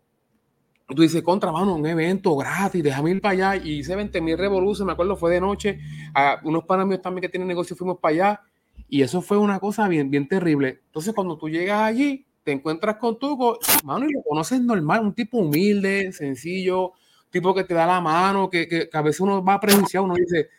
tú 0.89 1.03
dices, 1.03 1.23
contra, 1.23 1.51
mano, 1.51 1.75
un 1.75 1.87
evento 1.87 2.37
gratis, 2.37 2.83
déjame 2.83 3.13
ir 3.13 3.21
para 3.21 3.53
allá. 3.53 3.65
Y 3.65 3.79
hice 3.79 3.97
20 3.97 4.21
mil 4.21 4.37
revoluciones, 4.37 4.87
me 4.87 4.93
acuerdo, 4.93 5.17
fue 5.17 5.33
de 5.33 5.41
noche. 5.41 5.79
A 6.15 6.41
unos 6.45 6.65
panas 6.65 7.01
también 7.01 7.23
que 7.23 7.29
tienen 7.29 7.49
negocio 7.49 7.77
fuimos 7.77 7.99
para 7.99 8.15
allá. 8.15 8.41
Y 8.89 9.03
eso 9.03 9.23
fue 9.23 9.39
una 9.39 9.59
cosa 9.61 9.89
bien, 9.89 10.11
bien 10.11 10.29
terrible. 10.29 10.83
Entonces, 10.87 11.15
cuando 11.15 11.39
tú 11.39 11.49
llegas 11.49 11.81
allí, 11.83 12.27
te 12.43 12.53
encuentras 12.53 12.97
con 12.97 13.19
Tuco, 13.19 13.59
mano, 13.85 14.07
y 14.07 14.13
lo 14.13 14.23
conoces 14.23 14.61
normal, 14.61 15.01
un 15.01 15.15
tipo 15.15 15.39
humilde, 15.39 16.13
sencillo, 16.13 16.93
tipo 17.31 17.55
que 17.55 17.65
te 17.65 17.75
da 17.75 17.87
la 17.87 18.01
mano, 18.01 18.51
que, 18.51 18.69
que, 18.69 18.89
que 18.91 18.97
a 18.97 19.03
veces 19.03 19.21
uno 19.21 19.43
va 19.43 19.55
a 19.55 19.61
prejuiciar, 19.61 20.03
uno 20.03 20.15
dice, 20.15 20.51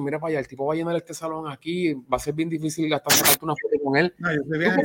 mira 0.00 0.18
para 0.18 0.30
allá, 0.30 0.40
el 0.40 0.48
tipo 0.48 0.66
va 0.66 0.74
a 0.74 0.76
llenar 0.76 0.96
este 0.96 1.14
salón 1.14 1.50
aquí, 1.50 1.94
va 1.94 2.16
a 2.16 2.18
ser 2.18 2.34
bien 2.34 2.48
difícil 2.48 2.92
hasta 2.92 3.14
sacarte 3.14 3.44
una 3.44 3.54
foto 3.54 3.82
con 3.82 3.96
él. 3.96 4.14
No, 4.18 4.28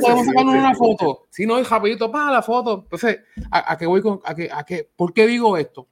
podemos 0.00 0.26
sacarnos 0.26 0.54
una 0.54 0.74
foto? 0.74 1.26
Si 1.30 1.46
no, 1.46 1.58
es 1.58 1.68
rapidito, 1.68 2.10
para 2.10 2.30
la 2.30 2.42
foto. 2.42 2.82
Entonces, 2.84 3.20
¿a, 3.50 3.76
qué 3.76 3.86
voy 3.86 4.00
con, 4.00 4.20
a 4.24 4.34
qué, 4.34 4.48
a 4.50 4.64
qué, 4.64 4.88
¿por 4.96 5.12
qué 5.12 5.26
digo 5.26 5.56
esto? 5.56 5.88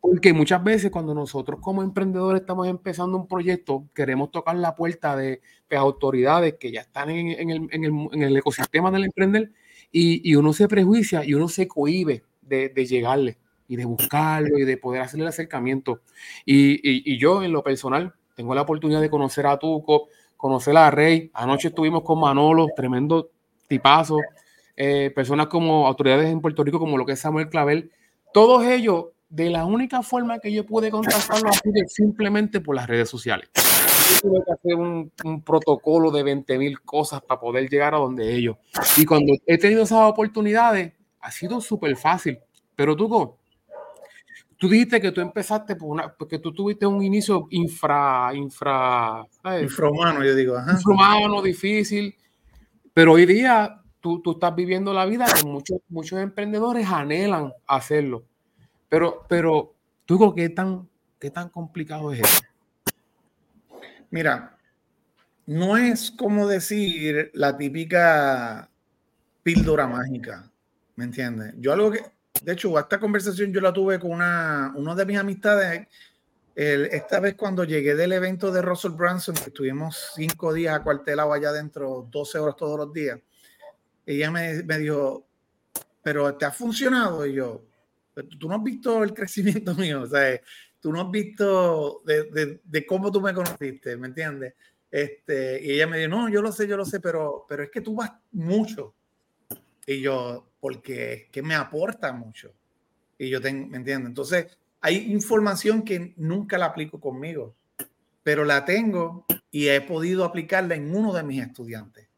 Porque 0.00 0.32
muchas 0.32 0.64
veces 0.64 0.90
cuando 0.90 1.14
nosotros 1.14 1.60
como 1.60 1.82
emprendedores 1.82 2.40
estamos 2.40 2.66
empezando 2.66 3.18
un 3.18 3.28
proyecto, 3.28 3.88
queremos 3.94 4.30
tocar 4.30 4.56
la 4.56 4.74
puerta 4.74 5.16
de, 5.16 5.42
autoridades 5.70 6.54
que 6.54 6.72
ya 6.72 6.80
están 6.80 7.10
en, 7.10 7.28
en, 7.28 7.50
el, 7.50 7.68
en, 7.70 7.84
el, 7.84 7.92
en, 8.10 8.22
el, 8.22 8.36
ecosistema 8.36 8.90
del 8.90 9.04
emprender 9.04 9.52
y, 9.92 10.28
y, 10.28 10.34
uno 10.34 10.52
se 10.52 10.66
prejuicia 10.66 11.24
y 11.24 11.34
uno 11.34 11.48
se 11.48 11.68
cohibe 11.68 12.24
de, 12.40 12.70
de 12.70 12.86
llegarle 12.86 13.38
y 13.68 13.76
de 13.76 13.84
buscarlo 13.84 14.58
y 14.58 14.64
de 14.64 14.76
poder 14.78 15.02
hacerle 15.02 15.26
el 15.26 15.28
acercamiento. 15.28 16.00
Y, 16.44 16.72
y, 16.82 17.02
y, 17.04 17.18
yo 17.18 17.44
en 17.44 17.52
lo 17.52 17.62
personal 17.62 18.14
tengo 18.40 18.54
la 18.54 18.62
oportunidad 18.62 19.02
de 19.02 19.10
conocer 19.10 19.46
a 19.46 19.58
Tuco, 19.58 20.08
conocer 20.38 20.74
a 20.74 20.90
Rey. 20.90 21.30
Anoche 21.34 21.68
estuvimos 21.68 22.02
con 22.02 22.18
Manolo, 22.18 22.68
tremendo 22.74 23.28
tipazo. 23.68 24.16
Eh, 24.74 25.12
personas 25.14 25.48
como 25.48 25.86
autoridades 25.86 26.30
en 26.30 26.40
Puerto 26.40 26.64
Rico, 26.64 26.78
como 26.78 26.96
lo 26.96 27.04
que 27.04 27.12
es 27.12 27.20
Samuel 27.20 27.50
Clavel. 27.50 27.90
Todos 28.32 28.64
ellos, 28.64 29.08
de 29.28 29.50
la 29.50 29.66
única 29.66 30.02
forma 30.02 30.38
que 30.38 30.50
yo 30.50 30.64
pude 30.64 30.90
contactarlos, 30.90 31.60
simplemente 31.88 32.60
por 32.60 32.74
las 32.76 32.86
redes 32.86 33.10
sociales. 33.10 33.50
Yo 33.54 34.30
tuve 34.30 34.42
que 34.46 34.52
hacer 34.52 34.74
un, 34.74 35.12
un 35.22 35.42
protocolo 35.42 36.10
de 36.10 36.22
20 36.22 36.56
mil 36.56 36.80
cosas 36.80 37.20
para 37.20 37.38
poder 37.38 37.68
llegar 37.68 37.94
a 37.94 37.98
donde 37.98 38.34
ellos. 38.34 38.56
Y 38.96 39.04
cuando 39.04 39.34
he 39.44 39.58
tenido 39.58 39.82
esas 39.82 40.08
oportunidades, 40.08 40.94
ha 41.20 41.30
sido 41.30 41.60
súper 41.60 41.94
fácil. 41.94 42.38
Pero 42.74 42.96
Tuco, 42.96 43.39
Tú 44.60 44.68
dijiste 44.68 45.00
que 45.00 45.10
tú 45.10 45.22
empezaste 45.22 45.74
por 45.74 45.88
una, 45.88 46.12
porque 46.12 46.38
tú 46.38 46.52
tuviste 46.52 46.84
un 46.84 47.02
inicio 47.02 47.46
infra, 47.48 48.30
infra, 48.34 49.24
infrahumano, 49.62 50.22
yo 50.22 50.34
digo, 50.34 50.54
ajá. 50.54 50.72
infrahumano, 50.72 51.40
difícil, 51.40 52.14
pero 52.92 53.14
hoy 53.14 53.24
día 53.24 53.80
tú, 54.00 54.20
tú, 54.20 54.32
estás 54.32 54.54
viviendo 54.54 54.92
la 54.92 55.06
vida 55.06 55.24
que 55.34 55.46
muchos, 55.46 55.78
muchos 55.88 56.20
emprendedores 56.20 56.86
anhelan 56.86 57.54
hacerlo. 57.66 58.26
Pero, 58.90 59.24
pero, 59.30 59.72
tú 60.04 60.34
¿qué 60.36 60.50
tan, 60.50 60.86
qué 61.18 61.30
tan 61.30 61.48
complicado 61.48 62.12
es 62.12 62.20
eso? 62.20 62.42
Mira, 64.10 64.58
no 65.46 65.78
es 65.78 66.10
como 66.10 66.46
decir 66.46 67.30
la 67.32 67.56
típica 67.56 68.68
píldora 69.42 69.86
mágica, 69.86 70.52
¿me 70.96 71.04
entiendes? 71.04 71.54
Yo 71.56 71.72
algo 71.72 71.92
que, 71.92 72.00
de 72.42 72.52
hecho, 72.52 72.78
esta 72.78 72.98
conversación 72.98 73.52
yo 73.52 73.60
la 73.60 73.72
tuve 73.72 73.98
con 73.98 74.12
una, 74.12 74.72
una 74.76 74.94
de 74.94 75.06
mis 75.06 75.18
amistades. 75.18 75.86
esta 76.54 77.20
vez 77.20 77.34
cuando 77.34 77.64
llegué 77.64 77.94
del 77.94 78.12
evento 78.12 78.50
de 78.50 78.62
Russell 78.62 78.92
Branson, 78.92 79.34
que 79.34 79.50
estuvimos 79.50 80.12
cinco 80.14 80.52
días 80.52 80.74
acuartelados 80.74 81.34
allá 81.34 81.50
adentro, 81.50 82.06
12 82.10 82.38
horas 82.38 82.56
todos 82.56 82.78
los 82.78 82.92
días, 82.92 83.18
ella 84.06 84.30
me, 84.30 84.62
me 84.62 84.78
dijo, 84.78 85.26
pero 86.02 86.34
¿te 86.36 86.44
ha 86.44 86.50
funcionado? 86.50 87.26
Y 87.26 87.34
yo, 87.34 87.64
tú 88.38 88.48
no 88.48 88.56
has 88.56 88.62
visto 88.62 89.02
el 89.04 89.12
crecimiento 89.14 89.74
mío, 89.76 90.02
o 90.02 90.06
sea, 90.06 90.40
tú 90.80 90.92
no 90.92 91.02
has 91.02 91.10
visto 91.10 92.02
de, 92.04 92.24
de, 92.24 92.60
de 92.64 92.86
cómo 92.86 93.12
tú 93.12 93.20
me 93.20 93.34
conociste, 93.34 93.96
¿me 93.96 94.08
entiendes? 94.08 94.54
Este, 94.90 95.62
y 95.62 95.72
ella 95.72 95.86
me 95.86 95.98
dijo, 95.98 96.10
no, 96.10 96.28
yo 96.28 96.42
lo 96.42 96.50
sé, 96.50 96.66
yo 96.66 96.76
lo 96.76 96.84
sé, 96.84 97.00
pero, 97.00 97.46
pero 97.48 97.62
es 97.62 97.70
que 97.70 97.80
tú 97.80 97.94
vas 97.94 98.12
mucho. 98.32 98.94
Y 99.86 100.00
yo, 100.00 100.49
porque 100.60 101.12
es 101.12 101.28
que 101.30 101.42
me 101.42 101.54
aporta 101.54 102.12
mucho. 102.12 102.52
Y 103.18 103.28
yo 103.28 103.40
tengo, 103.40 103.66
¿me 103.66 103.78
entiendes? 103.78 104.08
Entonces, 104.08 104.58
hay 104.80 105.10
información 105.12 105.82
que 105.82 106.14
nunca 106.16 106.58
la 106.58 106.66
aplico 106.66 107.00
conmigo, 107.00 107.54
pero 108.22 108.44
la 108.44 108.64
tengo 108.64 109.26
y 109.50 109.68
he 109.68 109.80
podido 109.80 110.24
aplicarla 110.24 110.74
en 110.74 110.94
uno 110.94 111.12
de 111.12 111.22
mis 111.22 111.42
estudiantes. 111.42 112.08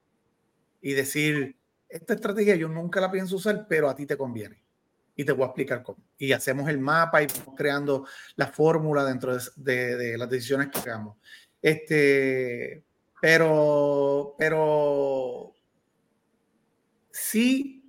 Y 0.81 0.93
decir, 0.93 1.57
esta 1.89 2.15
estrategia 2.15 2.57
yo 2.57 2.69
nunca 2.69 3.01
la 3.01 3.11
pienso 3.11 3.37
usar, 3.37 3.67
pero 3.69 3.89
a 3.89 3.95
ti 3.95 4.07
te 4.07 4.17
conviene. 4.17 4.63
Y 5.15 5.25
te 5.25 5.33
voy 5.33 5.45
a 5.45 5.47
explicar 5.47 5.83
cómo. 5.83 6.03
Y 6.19 6.33
hacemos 6.33 6.69
el 6.69 6.79
mapa 6.79 7.23
y 7.23 7.27
creando 7.57 8.07
la 8.37 8.47
fórmula 8.47 9.05
dentro 9.05 9.37
de, 9.57 9.97
de, 9.97 10.19
las 10.19 10.29
decisiones 10.29 10.69
que 10.69 10.79
hagamos. 10.79 11.17
Este, 11.61 12.83
pero, 13.21 14.35
pero 14.39 15.53
sí 17.11 17.82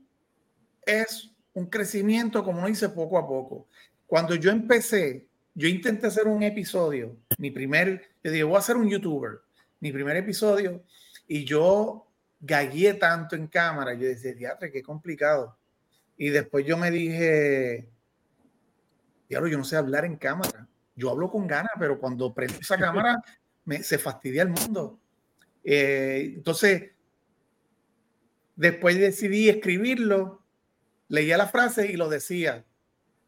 es 0.85 1.31
un 1.53 1.67
crecimiento, 1.67 2.43
como 2.43 2.59
uno 2.59 2.67
dice, 2.67 2.89
poco 2.89 3.17
a 3.17 3.27
poco. 3.27 3.67
Cuando 4.05 4.35
yo 4.35 4.51
empecé, 4.51 5.27
yo 5.53 5.67
intenté 5.67 6.07
hacer 6.07 6.27
un 6.27 6.43
episodio, 6.43 7.17
mi 7.37 7.51
primer, 7.51 8.09
yo 8.23 8.31
dije, 8.31 8.43
voy 8.43 8.55
a 8.55 8.59
hacer 8.59 8.77
un 8.77 8.89
youtuber, 8.89 9.39
mi 9.79 9.91
primer 9.91 10.17
episodio, 10.17 10.83
y 11.27 11.45
yo 11.45 12.07
gagué 12.39 12.95
tanto 12.95 13.35
en 13.35 13.47
cámara, 13.47 13.93
yo 13.93 14.07
decía, 14.07 14.35
teatro, 14.35 14.69
qué 14.71 14.83
complicado. 14.83 15.57
Y 16.17 16.29
después 16.29 16.65
yo 16.65 16.77
me 16.77 16.91
dije, 16.91 17.89
diablo, 19.29 19.47
yo 19.47 19.57
no 19.57 19.63
sé 19.63 19.77
hablar 19.77 20.05
en 20.05 20.17
cámara. 20.17 20.67
Yo 20.95 21.09
hablo 21.09 21.31
con 21.31 21.47
ganas, 21.47 21.71
pero 21.79 21.99
cuando 21.99 22.33
prendo 22.33 22.59
esa 22.59 22.77
cámara 22.77 23.21
me, 23.65 23.81
se 23.81 23.97
fastidia 23.97 24.43
el 24.43 24.49
mundo. 24.49 24.99
Eh, 25.63 26.33
entonces, 26.35 26.91
después 28.55 28.99
decidí 28.99 29.49
escribirlo, 29.49 30.42
leía 31.13 31.37
la 31.37 31.47
frase 31.47 31.91
y 31.91 31.95
lo 31.95 32.09
decía. 32.09 32.65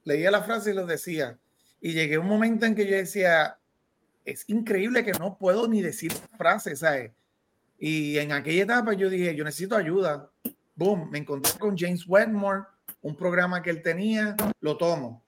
Leía 0.05 0.31
la 0.31 0.41
frase 0.41 0.71
y 0.71 0.73
lo 0.73 0.87
decía. 0.87 1.37
Y 1.79 1.93
llegué 1.93 2.15
a 2.15 2.19
un 2.19 2.27
momento 2.27 2.65
en 2.65 2.73
que 2.73 2.87
yo 2.87 2.95
decía, 2.95 3.59
es 4.25 4.43
increíble 4.49 5.05
que 5.05 5.11
no 5.11 5.37
puedo 5.37 5.67
ni 5.67 5.83
decir 5.83 6.11
frases, 6.35 6.79
¿sabes? 6.79 7.11
Y 7.77 8.17
en 8.17 8.31
aquella 8.31 8.63
etapa 8.63 8.93
yo 8.93 9.07
dije, 9.07 9.35
yo 9.35 9.43
necesito 9.43 9.75
ayuda. 9.75 10.31
Boom, 10.73 11.11
me 11.11 11.19
encontré 11.19 11.51
con 11.59 11.77
James 11.77 12.07
Wedmore, 12.07 12.63
un 13.03 13.15
programa 13.15 13.61
que 13.61 13.69
él 13.69 13.83
tenía, 13.83 14.35
lo 14.61 14.77
tomo. 14.77 15.23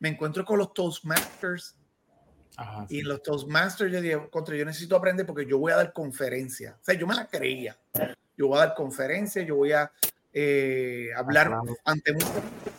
Me 0.00 0.08
encuentro 0.08 0.44
con 0.44 0.58
los 0.58 0.74
Toastmasters. 0.74 1.76
Y 2.88 3.02
los 3.02 3.22
Toastmasters 3.22 3.92
yo 3.92 4.00
dije, 4.00 4.18
contra, 4.30 4.56
yo 4.56 4.64
necesito 4.64 4.96
aprender 4.96 5.24
porque 5.26 5.46
yo 5.46 5.60
voy 5.60 5.70
a 5.70 5.76
dar 5.76 5.92
conferencia. 5.92 6.76
O 6.80 6.84
sea, 6.84 6.96
yo 6.96 7.06
me 7.06 7.14
la 7.14 7.28
creía. 7.28 7.78
Yo 8.36 8.48
voy 8.48 8.58
a 8.58 8.66
dar 8.66 8.74
conferencia, 8.74 9.44
yo 9.44 9.54
voy 9.54 9.70
a 9.70 9.92
eh, 10.32 11.08
hablar 11.16 11.52
ante 11.84 12.12
muchos 12.12 12.30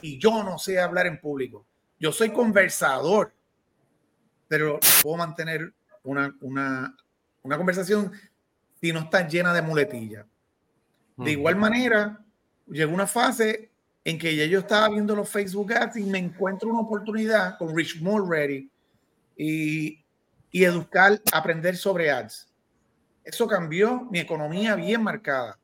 y 0.02 0.18
yo 0.18 0.44
no 0.44 0.58
sé 0.58 0.80
hablar 0.80 1.08
en 1.08 1.20
público. 1.20 1.66
Yo 2.00 2.12
soy 2.12 2.32
conversador, 2.32 3.34
pero 4.48 4.80
puedo 5.04 5.18
mantener 5.18 5.74
una, 6.04 6.36
una, 6.42 6.96
una 7.44 7.58
conversación 7.58 8.12
si 8.80 8.92
no 8.92 9.02
está 9.02 9.28
llena 9.28 9.54
de 9.54 9.62
muletillas. 9.62 10.26
De 11.18 11.32
igual 11.32 11.56
manera, 11.56 12.20
llegó 12.68 12.94
una 12.94 13.06
fase 13.06 13.70
en 14.04 14.18
que 14.18 14.36
ya 14.36 14.46
yo 14.46 14.60
estaba 14.60 14.90
viendo 14.90 15.16
los 15.16 15.30
Facebook 15.30 15.72
Ads 15.74 15.98
y 15.98 16.04
me 16.04 16.18
encuentro 16.18 16.70
una 16.70 16.80
oportunidad 16.80 17.58
con 17.60 17.76
Rich 17.76 18.02
Mulready 18.02 18.72
y, 19.38 20.04
y 20.50 20.64
educar, 20.64 21.22
aprender 21.32 21.78
sobre 21.78 22.10
ads. 22.10 22.48
Eso 23.24 23.46
cambió 23.48 24.08
mi 24.10 24.20
economía 24.20 24.76
bien 24.76 25.04
marcada 25.04 25.60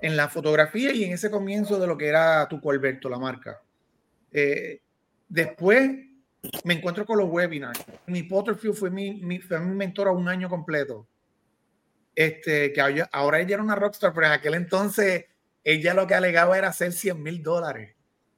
en 0.00 0.16
la 0.16 0.28
fotografía 0.28 0.92
y 0.92 1.04
en 1.04 1.12
ese 1.12 1.30
comienzo 1.30 1.78
de 1.78 1.86
lo 1.86 1.96
que 1.96 2.08
era 2.08 2.46
tu 2.48 2.60
Alberto, 2.70 3.08
la 3.08 3.18
marca. 3.18 3.60
Eh, 4.30 4.80
después 5.28 5.90
me 6.64 6.74
encuentro 6.74 7.04
con 7.04 7.18
los 7.18 7.28
webinars. 7.28 7.84
Mi 8.06 8.22
Potterfield 8.22 8.76
fue 8.76 8.90
mi, 8.90 9.20
mi, 9.22 9.38
fue 9.38 9.58
mi 9.60 9.74
mentora 9.74 10.10
un 10.10 10.28
año 10.28 10.48
completo 10.48 11.06
este, 12.18 12.72
que 12.72 13.04
ahora 13.12 13.38
ella 13.38 13.54
era 13.54 13.62
una 13.62 13.76
rockstar, 13.76 14.12
pero 14.12 14.26
en 14.26 14.32
aquel 14.32 14.54
entonces 14.54 15.26
ella 15.62 15.94
lo 15.94 16.04
que 16.08 16.16
alegaba 16.16 16.58
era 16.58 16.66
hacer 16.66 16.92
100 16.92 17.22
mil 17.22 17.44
dólares. 17.44 17.94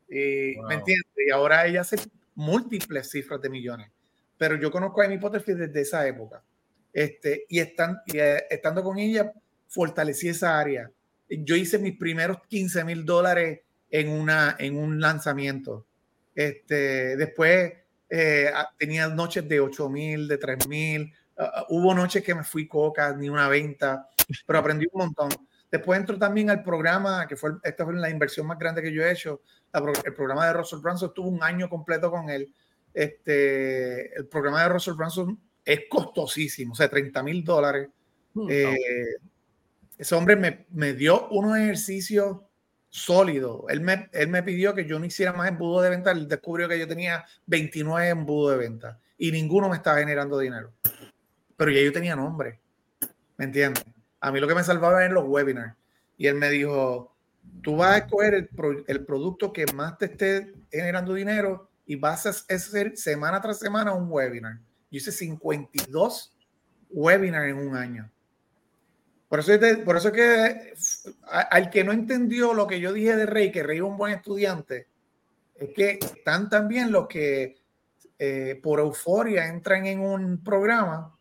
¿Me 0.07 0.75
entiendes? 0.75 1.11
Y 1.17 1.31
ahora 1.31 1.67
ella 1.67 1.81
hace 1.81 1.97
múltiples 2.35 3.11
cifras 3.11 3.41
de 3.41 3.49
millones. 3.49 3.91
Pero 4.37 4.57
yo 4.57 4.71
conozco 4.71 5.01
a 5.01 5.07
Amy 5.07 5.17
Potterfield 5.17 5.61
desde 5.61 5.81
esa 5.81 6.07
época. 6.07 6.45
Este, 6.93 7.47
y, 7.49 7.59
están, 7.61 8.03
y 8.05 8.19
eh, 8.19 8.45
estando 8.51 8.83
con 8.83 8.99
ella, 8.99 9.33
fortalecí 9.67 10.29
esa 10.29 10.61
área. 10.61 10.91
Yo 11.31 11.57
hice 11.57 11.79
mis 11.79 11.97
primeros 11.97 12.39
15 12.49 12.85
mil 12.85 13.05
dólares 13.05 13.61
en, 13.91 14.11
una, 14.11 14.57
en 14.59 14.77
un 14.77 15.01
lanzamiento. 15.01 15.87
Este, 16.35 17.17
después 17.17 17.73
eh, 18.09 18.53
tenía 18.79 19.09
noches 19.09 19.49
de 19.49 19.61
8 19.61 19.89
mil, 19.89 20.29
de 20.29 20.39
3 20.39 20.69
mil, 20.69 21.13
Ah, 21.43 21.65
hubo 21.71 21.95
noches 21.95 22.23
que 22.23 22.35
me 22.35 22.45
fui 22.45 22.69
coca, 22.69 23.17
ni 23.17 23.31
una 23.31 23.49
venta, 23.49 24.11
pero 24.47 24.59
aprendí 24.59 24.87
un 24.93 25.07
montón. 25.07 25.31
Después 25.71 25.99
entro 25.99 26.19
también 26.19 26.51
al 26.51 26.63
programa, 26.63 27.27
que 27.27 27.35
fue, 27.35 27.53
esta 27.63 27.85
fue 27.85 27.95
la 27.95 28.11
inversión 28.11 28.47
más 28.47 28.59
grande 28.59 28.83
que 28.83 28.93
yo 28.93 29.03
he 29.03 29.11
hecho, 29.11 29.41
el 29.73 30.15
programa 30.15 30.47
de 30.47 30.53
Russell 30.53 30.81
Branson, 30.81 31.09
estuve 31.09 31.29
un 31.29 31.43
año 31.43 31.71
completo 31.71 32.11
con 32.11 32.29
él. 32.29 32.53
Este, 32.93 34.15
el 34.15 34.27
programa 34.27 34.65
de 34.65 34.69
Russell 34.69 34.95
Branson 34.95 35.41
es 35.65 35.83
costosísimo, 35.89 36.73
o 36.73 36.77
sea, 36.77 36.91
30 36.91 37.23
mil 37.23 37.43
dólares. 37.43 37.89
Hmm. 38.35 38.47
Eh, 38.51 38.77
ese 40.01 40.15
hombre 40.15 40.37
me, 40.37 40.67
me, 40.71 40.95
dio 40.95 41.29
unos 41.29 41.57
ejercicios 41.59 42.39
sólidos. 42.89 43.63
Él 43.69 43.81
me, 43.81 44.09
él 44.13 44.29
me 44.29 44.43
pidió 44.43 44.75
que 44.75 44.87
yo 44.87 44.99
no 44.99 45.05
hiciera 45.05 45.33
más 45.33 45.49
embudo 45.49 45.83
de 45.83 45.91
venta. 45.91 46.11
Él 46.11 46.27
descubrió 46.27 46.69
que 46.69 46.79
yo 46.79 46.89
tenía 46.89 47.25
29 47.47 48.09
embudos 48.09 48.53
de 48.53 48.59
venta 48.59 48.99
y 49.19 49.31
ninguno 49.31 49.69
me 49.69 49.77
estaba 49.77 49.99
generando 49.99 50.39
dinero 50.39 50.73
pero 51.61 51.73
ya 51.73 51.83
yo 51.83 51.93
tenía 51.93 52.17
nombre. 52.17 52.59
¿Me 53.37 53.45
entiendes? 53.45 53.85
A 54.19 54.33
mí 54.33 54.41
lo 54.41 54.49
que 54.49 54.55
me 54.55 54.65
salvaba 54.65 55.05
eran 55.05 55.13
los 55.13 55.27
webinars. 55.27 55.77
Y 56.17 56.27
él 56.27 56.37
me 56.37 56.49
dijo, 56.49 57.15
tú 57.63 57.77
vas 57.77 57.91
a 57.91 57.99
escoger 57.99 58.33
el, 58.33 58.49
el 58.87 59.05
producto 59.05 59.53
que 59.53 59.67
más 59.75 59.99
te 59.99 60.07
esté 60.07 60.55
generando 60.71 61.13
dinero 61.13 61.71
y 61.85 61.97
vas 61.97 62.25
a 62.25 62.31
hacer 62.31 62.97
semana 62.97 63.43
tras 63.43 63.59
semana 63.59 63.93
un 63.93 64.11
webinar. 64.11 64.55
Yo 64.91 64.97
hice 64.97 65.13
52 65.13 66.35
webinars 66.89 67.51
en 67.51 67.59
un 67.59 67.77
año. 67.77 68.11
Por 69.31 69.41
eso, 69.41 69.53
por 69.87 69.97
eso 69.97 70.13
que 70.13 70.75
al 71.31 71.71
que 71.71 71.85
no 71.85 71.93
entendió 71.93 72.53
lo 72.53 72.67
que 72.67 72.81
yo 72.81 72.93
dije 72.93 73.17
de 73.17 73.25
Rey, 73.25 73.51
que 73.51 73.63
Rey 73.63 73.79
es 73.79 73.83
un 73.83 73.97
buen 73.97 74.13
estudiante, 74.13 74.89
es 75.55 75.71
que 75.71 75.93
están 75.93 76.51
también 76.51 76.93
los 76.93 77.09
que 77.09 77.57
eh, 78.19 78.61
por 78.63 78.81
euforia 78.81 79.47
entran 79.47 79.87
en 79.87 80.01
un 80.01 80.45
programa 80.45 81.15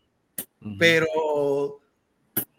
pero 0.78 1.80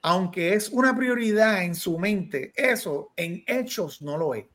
aunque 0.01 0.53
es 0.53 0.69
una 0.69 0.95
prioridad 0.95 1.63
en 1.63 1.75
su 1.75 1.99
mente, 1.99 2.51
eso 2.55 3.11
en 3.15 3.43
hechos 3.45 4.01
no 4.01 4.17
lo 4.17 4.33
es. 4.33 4.45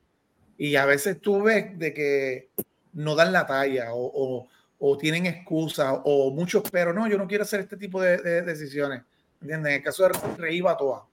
Y 0.59 0.76
a 0.76 0.87
veces 0.87 1.20
tú 1.20 1.42
ves 1.42 1.78
de 1.78 1.92
que 1.94 2.50
no 2.94 3.14
dan 3.14 3.32
la 3.32 3.46
talla 3.46 3.92
o, 3.92 4.48
o, 4.78 4.98
tienen 4.98 5.26
excusas 5.26 6.00
o 6.04 6.30
muchos, 6.32 6.64
pero 6.70 6.92
no, 6.92 7.06
yo 7.06 7.18
no 7.18 7.28
quiero 7.28 7.44
hacer 7.44 7.61
este 7.61 7.76
tipo 7.76 8.00
de, 8.00 8.42
decisiones. 8.42 9.02
¿Entiendes? 9.40 9.70
En 9.70 9.77
el 9.77 9.83
caso 9.83 10.09
de 10.09 10.37
Rey 10.37 10.61
toa 10.61 11.09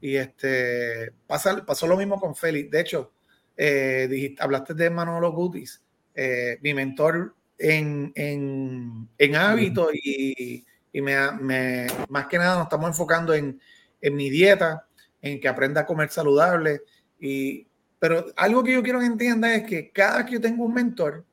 Y 0.00 0.16
este, 0.16 1.12
pasa, 1.26 1.64
pasó 1.64 1.86
lo 1.86 1.96
mismo 1.96 2.20
con 2.20 2.34
Félix. 2.34 2.70
De 2.70 2.80
hecho, 2.80 3.12
eh, 3.56 4.34
hablaste 4.38 4.74
de 4.74 4.90
Manolo 4.90 5.32
Gutis, 5.32 5.82
eh, 6.14 6.58
mi 6.62 6.74
mentor 6.74 7.34
en, 7.58 8.10
en, 8.14 9.08
en 9.18 9.36
hábito 9.36 9.90
y, 9.92 10.64
y 10.92 11.00
me, 11.02 11.30
me, 11.32 11.86
más 12.08 12.26
que 12.26 12.38
nada 12.38 12.56
nos 12.56 12.64
estamos 12.64 12.88
enfocando 12.88 13.34
en, 13.34 13.60
en, 14.00 14.16
mi 14.16 14.30
dieta, 14.30 14.86
en 15.20 15.40
que 15.40 15.48
aprenda 15.48 15.82
a 15.82 15.86
comer 15.86 16.08
saludable. 16.10 16.82
Y, 17.20 17.66
pero 17.98 18.26
algo 18.36 18.64
que 18.64 18.72
yo 18.72 18.82
quiero 18.82 19.00
que 19.00 19.06
entienda 19.06 19.54
es 19.54 19.64
que 19.64 19.90
cada 19.90 20.24
que 20.24 20.32
yo 20.32 20.40
tengo 20.40 20.64
un 20.64 20.72
mentor, 20.72 21.24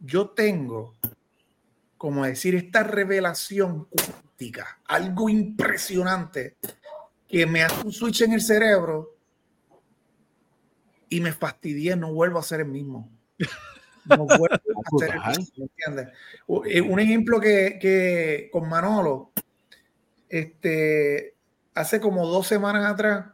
yo 0.00 0.30
tengo, 0.30 0.94
como 1.98 2.24
decir, 2.24 2.54
esta 2.54 2.82
revelación 2.82 3.86
algo 4.86 5.28
impresionante 5.28 6.56
que 7.28 7.46
me 7.46 7.62
hace 7.62 7.86
un 7.86 7.92
switch 7.92 8.22
en 8.22 8.32
el 8.32 8.40
cerebro 8.40 9.16
y 11.08 11.20
me 11.20 11.32
fastidié, 11.32 11.96
no 11.96 12.12
vuelvo 12.12 12.38
a 12.38 12.42
ser 12.42 12.60
el 12.60 12.68
mismo. 12.68 13.10
No 14.04 14.26
eh, 16.66 16.80
Un 16.80 17.00
ejemplo 17.00 17.40
que, 17.40 17.78
que, 17.80 18.50
con 18.52 18.68
Manolo, 18.68 19.32
este, 20.28 21.34
hace 21.74 22.00
como 22.00 22.26
dos 22.26 22.46
semanas 22.46 22.86
atrás, 22.86 23.26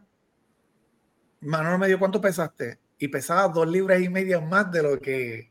Manolo 1.40 1.78
me 1.78 1.88
dio 1.88 1.98
cuánto 1.98 2.20
pesaste 2.20 2.78
y 2.98 3.08
pesaba 3.08 3.48
dos 3.48 3.68
libras 3.68 4.02
y 4.02 4.10
media 4.10 4.40
más 4.40 4.70
de 4.70 4.82
lo 4.82 5.00
que 5.00 5.50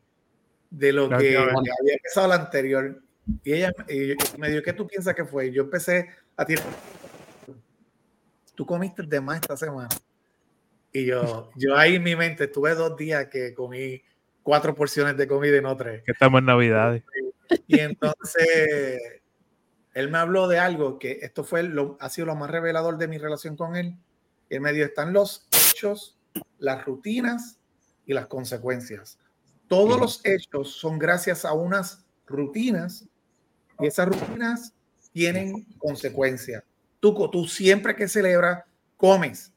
de 0.69 0.93
lo 0.93 1.09
que 1.09 1.35
había 1.35 1.97
pesado 2.03 2.27
la 2.27 2.35
anterior. 2.35 3.01
Y 3.43 3.53
ella 3.53 3.71
me 4.37 4.49
dio, 4.49 4.61
¿qué 4.63 4.73
tú 4.73 4.87
piensas 4.87 5.15
que 5.15 5.25
fue? 5.25 5.51
Yo 5.51 5.63
empecé 5.63 6.09
a 6.35 6.45
tirar. 6.45 6.65
Tú 8.55 8.65
comiste 8.65 9.03
de 9.03 9.21
más 9.21 9.39
esta 9.41 9.57
semana. 9.57 9.89
Y 10.91 11.05
yo, 11.05 11.51
yo 11.55 11.77
ahí 11.77 11.95
en 11.95 12.03
mi 12.03 12.15
mente 12.15 12.45
estuve 12.45 12.73
dos 12.73 12.97
días 12.97 13.27
que 13.27 13.53
comí 13.53 14.01
cuatro 14.43 14.73
porciones 14.73 15.15
de 15.17 15.27
comida 15.27 15.57
y 15.57 15.61
no 15.61 15.77
tres. 15.77 16.03
Que 16.03 16.11
estamos 16.11 16.39
en 16.39 16.45
Navidad. 16.45 17.01
Y 17.67 17.79
entonces 17.79 19.21
él 19.93 20.09
me 20.09 20.17
habló 20.17 20.47
de 20.47 20.59
algo 20.59 20.99
que 20.99 21.19
esto 21.21 21.43
fue 21.43 21.63
lo, 21.63 21.97
ha 21.99 22.09
sido 22.09 22.27
lo 22.27 22.35
más 22.35 22.49
revelador 22.49 22.97
de 22.97 23.07
mi 23.07 23.17
relación 23.17 23.55
con 23.55 23.75
él. 23.75 23.95
En 24.49 24.63
medio 24.63 24.85
están 24.85 25.13
los 25.13 25.47
hechos, 25.51 26.17
las 26.57 26.83
rutinas 26.85 27.59
y 28.05 28.13
las 28.13 28.27
consecuencias. 28.27 29.19
Todos 29.67 29.99
los 29.99 30.25
hechos 30.25 30.73
son 30.73 30.97
gracias 30.97 31.45
a 31.45 31.53
unas 31.53 32.05
rutinas 32.25 33.07
y 33.79 33.87
esas 33.87 34.07
rutinas 34.07 34.73
tienen 35.11 35.65
consecuencias. 35.77 36.63
Tú, 36.99 37.29
tú 37.29 37.45
siempre 37.45 37.95
que 37.95 38.07
celebras, 38.07 38.63
comes. 38.97 39.53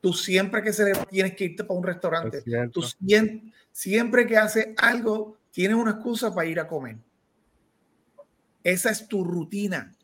Tú 0.00 0.12
siempre 0.12 0.62
que 0.62 0.72
celebras 0.72 1.08
tienes 1.08 1.34
que 1.34 1.44
irte 1.44 1.64
para 1.64 1.78
un 1.78 1.84
restaurante. 1.84 2.42
Tú 2.72 2.82
siempre, 2.82 3.52
siempre 3.72 4.26
que 4.26 4.36
haces 4.36 4.68
algo 4.76 5.36
tienes 5.50 5.76
una 5.76 5.92
excusa 5.92 6.34
para 6.34 6.46
ir 6.46 6.60
a 6.60 6.68
comer. 6.68 6.96
Esa 8.62 8.90
es 8.90 9.06
tu 9.08 9.24
rutina. 9.24 9.94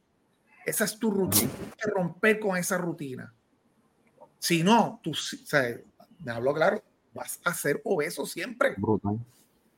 Esa 0.67 0.85
es 0.85 0.99
tu 0.99 1.11
rutina. 1.11 1.51
Tienes 1.51 1.75
que 1.77 1.91
romper 1.91 2.41
con 2.41 2.57
esa 2.57 2.79
rutina. 2.79 3.33
Si 4.39 4.63
no, 4.63 5.01
tú, 5.03 5.13
o 5.13 5.15
sea, 5.15 5.79
me 6.23 6.33
hablo 6.33 6.53
claro, 6.53 6.83
vas 7.15 7.41
a 7.45 7.55
ser 7.55 7.81
obeso 7.85 8.27
siempre. 8.27 8.75
Brutal. 8.77 9.19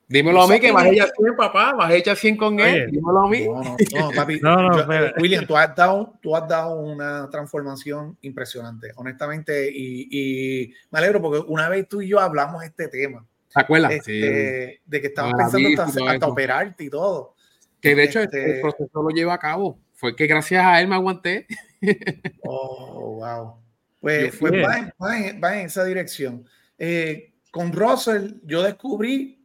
Dímelo 0.09 0.41
a 0.41 0.47
mí 0.47 0.59
que 0.59 0.71
vas 0.71 0.85
a 0.85 0.89
echar 0.89 1.11
100, 1.17 1.35
papá, 1.35 1.73
vas 1.73 1.91
a 1.91 1.95
echar 1.95 2.15
100 2.15 2.37
con 2.37 2.59
él. 2.61 2.83
Oye. 2.83 2.87
Dímelo 2.87 3.19
a 3.21 3.29
mí. 3.29 3.45
No, 3.45 3.61
no, 3.61 3.75
no, 3.99 4.11
papi. 4.15 4.39
No, 4.41 4.55
no, 4.55 4.73
Yo- 4.75 4.81
espera. 4.81 5.13
William, 5.19 5.45
tú 5.45 5.57
has, 5.57 5.75
dado, 5.75 6.13
tú 6.21 6.35
has 6.35 6.47
dado 6.47 6.75
una 6.79 7.29
transformación 7.29 8.17
impresionante, 8.21 8.91
honestamente, 8.95 9.69
y, 9.69 10.07
y 10.09 10.73
me 10.91 10.99
alegro 10.99 11.21
porque 11.21 11.39
una 11.51 11.67
vez 11.67 11.87
tú 11.89 12.01
y 12.01 12.07
yo 12.07 12.19
hablamos 12.21 12.63
este 12.63 12.87
tema, 12.87 13.25
¿Te 13.53 13.59
acuerdas? 13.61 13.91
este, 13.91 14.81
de 14.85 15.01
que 15.01 15.07
estabas 15.07 15.33
Ah, 15.33 15.37
pensando 15.51 15.69
hasta, 15.69 15.87
sí, 15.91 15.97
todo 15.99 16.07
hasta 16.07 16.25
eso. 16.25 16.31
operarte 16.31 16.83
y 16.85 16.89
todo. 16.89 17.35
Que 17.81 17.93
de 17.95 18.03
hecho 18.05 18.21
este- 18.21 18.55
el 18.55 18.61
proceso 18.61 19.03
lo 19.03 19.09
lleva 19.09 19.33
a 19.33 19.39
cabo. 19.39 19.77
Fue 19.93 20.15
que 20.15 20.25
gracias 20.27 20.63
a 20.65 20.79
él 20.79 20.87
me 20.87 20.95
aguanté. 20.95 21.47
Oh, 22.43 23.17
wow. 23.19 23.55
Pues, 24.01 24.35
pues 24.39 24.53
va, 24.53 24.77
en, 24.79 24.91
va 25.03 25.17
en- 25.19 25.41
va 25.43 25.59
en 25.59 25.65
esa 25.65 25.83
dirección. 25.83 26.45
Eh, 26.77 27.33
con 27.51 27.71
Russell, 27.73 28.35
yo 28.43 28.63
descubrí 28.63 29.39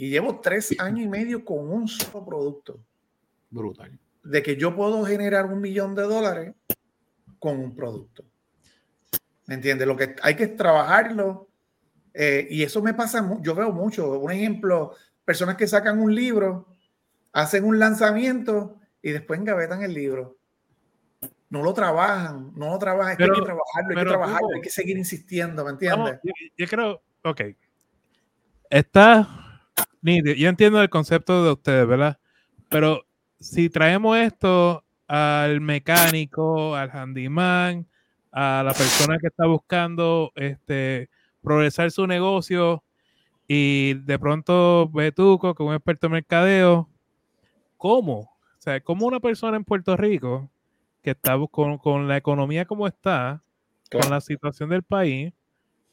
y 0.00 0.08
llevo 0.08 0.40
tres 0.40 0.74
años 0.80 1.00
y 1.00 1.08
medio 1.08 1.44
con 1.44 1.70
un 1.70 1.86
solo 1.86 2.24
producto. 2.24 2.80
Brutal. 3.50 3.98
de 4.24 4.42
que 4.42 4.56
yo 4.56 4.74
puedo 4.74 5.04
generar 5.04 5.44
un 5.44 5.60
millón 5.60 5.94
de 5.94 6.02
dólares 6.04 6.54
con 7.38 7.58
un 7.58 7.74
producto. 7.76 8.24
¿Me 9.46 9.56
entiendes? 9.56 9.86
Lo 9.86 9.96
que 9.96 10.16
hay 10.22 10.36
que 10.36 10.44
es 10.44 10.56
trabajarlo. 10.56 11.48
eh, 12.14 12.46
y 12.50 12.62
eso 12.62 12.80
me 12.82 12.94
pasa, 12.94 13.28
yo 13.42 13.54
veo 13.54 13.72
mucho. 13.72 14.18
Un 14.20 14.30
ejemplo, 14.32 14.94
personas 15.24 15.56
que 15.56 15.66
sacan 15.66 16.00
un 16.00 16.14
libro, 16.14 16.66
hacen 17.32 17.64
un 17.64 17.78
lanzamiento 17.78 18.78
y 19.02 19.10
después 19.10 19.38
engavetan 19.38 19.82
el 19.82 19.92
libro. 19.92 20.38
No 21.50 21.62
lo 21.62 21.74
trabajan, 21.74 22.52
no 22.56 22.70
lo 22.70 22.78
trabajan, 22.78 23.10
hay 23.12 23.16
que 23.18 23.42
trabajarlo, 23.42 23.90
hay 23.90 23.96
que 23.96 24.04
trabajarlo, 24.08 24.48
hay 24.54 24.60
que 24.62 24.70
seguir 24.70 24.96
insistiendo, 24.96 25.62
¿me 25.64 25.72
Vamos, 25.72 26.10
entiendes? 26.10 26.20
yo, 26.22 26.32
yo 26.56 26.66
creo, 26.68 27.02
ok. 27.24 27.40
Está 28.70 29.39
nítido. 30.02 30.34
Yo 30.34 30.48
entiendo 30.48 30.80
el 30.82 30.90
concepto 30.90 31.44
de 31.44 31.52
ustedes, 31.52 31.86
¿verdad? 31.86 32.18
Pero 32.68 33.04
si 33.38 33.70
traemos 33.70 34.16
esto 34.18 34.84
al 35.06 35.60
mecánico, 35.60 36.76
al 36.76 36.90
handyman, 36.90 37.86
a 38.32 38.62
la 38.64 38.72
persona 38.72 39.18
que 39.18 39.26
está 39.26 39.46
buscando 39.46 40.32
este, 40.36 41.10
progresar 41.42 41.90
su 41.90 42.06
negocio 42.06 42.84
y 43.48 43.94
de 43.94 44.18
pronto 44.18 44.88
Betuco, 44.88 45.54
que 45.54 45.62
es 45.62 45.68
un 45.68 45.74
experto 45.74 46.06
en 46.06 46.12
mercadeo, 46.12 46.88
¿cómo? 47.76 48.20
O 48.20 48.62
sea, 48.62 48.80
¿cómo 48.80 49.06
una 49.06 49.20
persona 49.20 49.56
en 49.56 49.64
Puerto 49.64 49.96
Rico 49.96 50.48
que 51.02 51.12
está 51.12 51.36
con, 51.50 51.78
con 51.78 52.08
la 52.08 52.16
economía 52.16 52.64
como 52.64 52.86
está, 52.86 53.42
con 53.90 54.08
la 54.10 54.20
situación 54.20 54.70
del 54.70 54.82
país, 54.82 55.32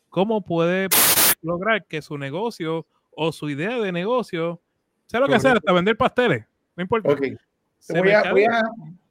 ¿cómo 0.09 0.41
puede 0.41 0.89
lograr 1.41 1.85
que 1.85 2.01
su 2.01 2.17
negocio 2.17 2.85
o 3.19 3.31
su 3.31 3.49
idea 3.49 3.79
de 3.79 3.91
negocio, 3.91 4.61
sea 5.07 5.19
lo 5.19 5.25
que 5.25 5.39
sea, 5.39 5.49
Correcto. 5.51 5.69
hasta 5.69 5.73
vender 5.73 5.97
pasteles, 5.97 6.45
no 6.75 6.83
importa. 6.83 7.09
Voy 7.09 8.11
a, 8.11 8.31
voy, 8.31 8.45
a, 8.45 8.63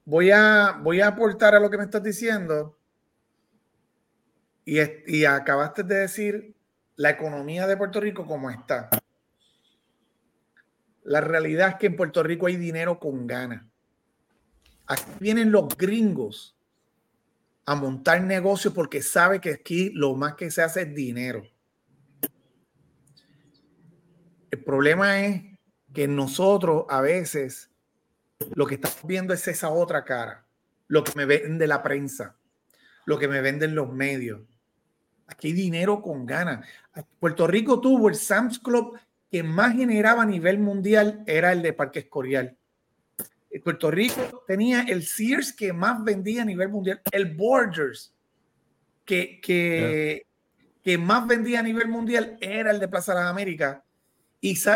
voy, 0.04 0.30
a, 0.30 0.78
voy 0.80 1.00
a 1.00 1.08
aportar 1.08 1.56
a 1.56 1.60
lo 1.60 1.68
que 1.68 1.76
me 1.76 1.84
estás 1.84 2.02
diciendo. 2.02 2.78
Y, 4.64 4.78
y 5.06 5.24
acabaste 5.24 5.82
de 5.82 5.96
decir 5.96 6.54
la 6.94 7.10
economía 7.10 7.66
de 7.66 7.76
Puerto 7.76 8.00
Rico 8.00 8.24
como 8.26 8.48
está. 8.48 8.88
La 11.02 11.20
realidad 11.20 11.70
es 11.70 11.74
que 11.76 11.86
en 11.86 11.96
Puerto 11.96 12.22
Rico 12.22 12.46
hay 12.46 12.56
dinero 12.56 13.00
con 13.00 13.26
ganas. 13.26 13.64
Aquí 14.86 15.10
vienen 15.18 15.50
los 15.50 15.76
gringos 15.76 16.56
a 17.64 17.74
montar 17.74 18.22
negocios 18.22 18.72
porque 18.72 19.02
sabe 19.02 19.40
que 19.40 19.50
aquí 19.50 19.90
lo 19.90 20.14
más 20.14 20.34
que 20.34 20.50
se 20.52 20.62
hace 20.62 20.82
es 20.82 20.94
dinero. 20.94 21.42
El 24.50 24.62
problema 24.62 25.20
es 25.20 25.42
que 25.92 26.08
nosotros 26.08 26.84
a 26.88 27.00
veces 27.00 27.70
lo 28.54 28.66
que 28.66 28.76
estamos 28.76 29.04
viendo 29.04 29.32
es 29.32 29.48
esa 29.48 29.70
otra 29.70 30.04
cara, 30.04 30.46
lo 30.88 31.04
que 31.04 31.12
me 31.16 31.24
vende 31.24 31.66
la 31.66 31.82
prensa, 31.82 32.36
lo 33.06 33.18
que 33.18 33.28
me 33.28 33.40
venden 33.40 33.74
los 33.74 33.92
medios. 33.92 34.40
Aquí 35.26 35.48
hay 35.48 35.54
dinero 35.54 36.02
con 36.02 36.26
ganas. 36.26 36.66
Puerto 37.18 37.46
Rico 37.46 37.80
tuvo 37.80 38.08
el 38.08 38.14
Sam's 38.14 38.58
Club 38.58 38.98
que 39.30 39.42
más 39.42 39.74
generaba 39.74 40.22
a 40.22 40.26
nivel 40.26 40.58
mundial, 40.58 41.24
era 41.26 41.52
el 41.52 41.62
de 41.62 41.72
Parque 41.72 42.00
Escorial. 42.00 42.56
Eh, 43.50 43.60
Puerto 43.60 43.90
Rico 43.90 44.44
tenía 44.46 44.82
el 44.82 45.04
Sears 45.04 45.52
que 45.52 45.72
más 45.72 46.02
vendía 46.04 46.42
a 46.42 46.44
nivel 46.44 46.68
mundial, 46.68 47.00
el 47.10 47.34
Borders 47.34 48.14
que, 49.04 49.40
que, 49.40 50.26
que 50.82 50.98
más 50.98 51.26
vendía 51.26 51.60
a 51.60 51.62
nivel 51.62 51.88
mundial 51.88 52.36
era 52.40 52.70
el 52.70 52.78
de 52.78 52.88
Plaza 52.88 53.14
de 53.14 53.20
las 53.20 53.30
Américas. 53.30 53.78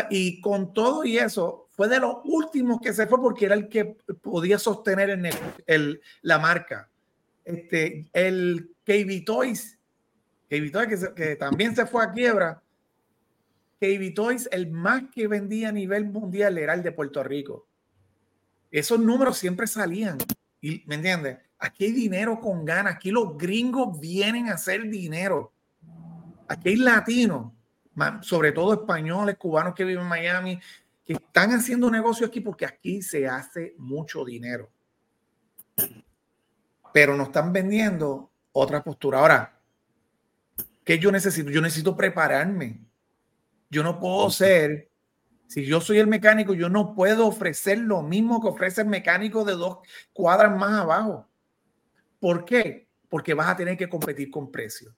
Y, 0.09 0.41
con 0.41 0.73
todo 0.73 1.05
y 1.05 1.17
eso, 1.17 1.67
fue 1.71 1.87
de 1.87 1.99
los 1.99 2.17
últimos 2.25 2.79
que 2.81 2.93
se 2.93 3.07
fue 3.07 3.21
porque 3.21 3.45
era 3.45 3.55
el 3.55 3.69
que 3.69 3.97
podía 4.21 4.59
sostener 4.59 5.09
el, 5.65 6.01
la 6.21 6.39
marca. 6.39 6.89
Este, 7.45 8.09
el 8.13 8.75
KB 8.83 9.23
Toys, 9.25 9.79
KB 10.49 10.71
Toys 10.71 11.09
que, 11.15 11.35
también 11.37 11.75
se 11.75 11.85
fue 11.85 12.03
a 12.03 12.11
quiebra. 12.11 12.61
KB 13.79 14.13
Toys, 14.13 14.49
el 14.51 14.69
más 14.69 15.03
que 15.13 15.27
vendía 15.27 15.69
a 15.69 15.71
nivel 15.71 16.05
mundial 16.05 16.57
era 16.57 16.73
el 16.73 16.83
de 16.83 16.91
Puerto 16.91 17.23
Rico. 17.23 17.67
Esos 18.69 18.99
números 18.99 19.37
siempre 19.37 19.67
salían. 19.67 20.17
¿Me 20.61 20.95
entiendes? 20.95 21.39
Aquí 21.57 21.85
hay 21.85 21.91
dinero 21.91 22.39
con 22.39 22.65
ganas. 22.65 22.95
Aquí 22.95 23.11
los 23.11 23.37
gringos 23.37 23.99
vienen 23.99 24.49
a 24.49 24.53
hacer 24.53 24.87
dinero. 24.89 25.53
Aquí 26.47 26.69
hay 26.69 26.75
latinos, 26.75 27.53
sobre 28.21 28.51
todo 28.51 28.73
españoles, 28.73 29.37
cubanos 29.37 29.75
que 29.75 29.83
viven 29.83 30.03
en 30.03 30.09
Miami, 30.09 30.59
que 31.05 31.13
están 31.13 31.51
haciendo 31.51 31.89
negocio 31.89 32.27
aquí 32.27 32.39
porque 32.39 32.65
aquí 32.65 33.01
se 33.01 33.27
hace 33.27 33.75
mucho 33.77 34.23
dinero. 34.23 34.69
Pero 36.93 37.15
no 37.15 37.23
están 37.23 37.53
vendiendo 37.53 38.31
otra 38.51 38.83
postura. 38.83 39.19
Ahora, 39.19 39.59
¿qué 40.83 40.99
yo 40.99 41.11
necesito? 41.11 41.49
Yo 41.49 41.61
necesito 41.61 41.95
prepararme. 41.95 42.81
Yo 43.69 43.83
no 43.83 43.99
puedo 43.99 44.29
ser, 44.29 44.91
si 45.47 45.65
yo 45.65 45.79
soy 45.79 45.99
el 45.99 46.07
mecánico, 46.07 46.53
yo 46.53 46.69
no 46.69 46.93
puedo 46.93 47.27
ofrecer 47.27 47.77
lo 47.77 48.01
mismo 48.01 48.41
que 48.41 48.49
ofrece 48.49 48.81
el 48.81 48.87
mecánico 48.87 49.45
de 49.45 49.53
dos 49.53 49.79
cuadras 50.13 50.57
más 50.57 50.73
abajo. 50.73 51.27
¿Por 52.19 52.45
qué? 52.45 52.89
Porque 53.09 53.33
vas 53.33 53.47
a 53.47 53.55
tener 53.55 53.77
que 53.77 53.89
competir 53.89 54.29
con 54.29 54.51
precio. 54.51 54.93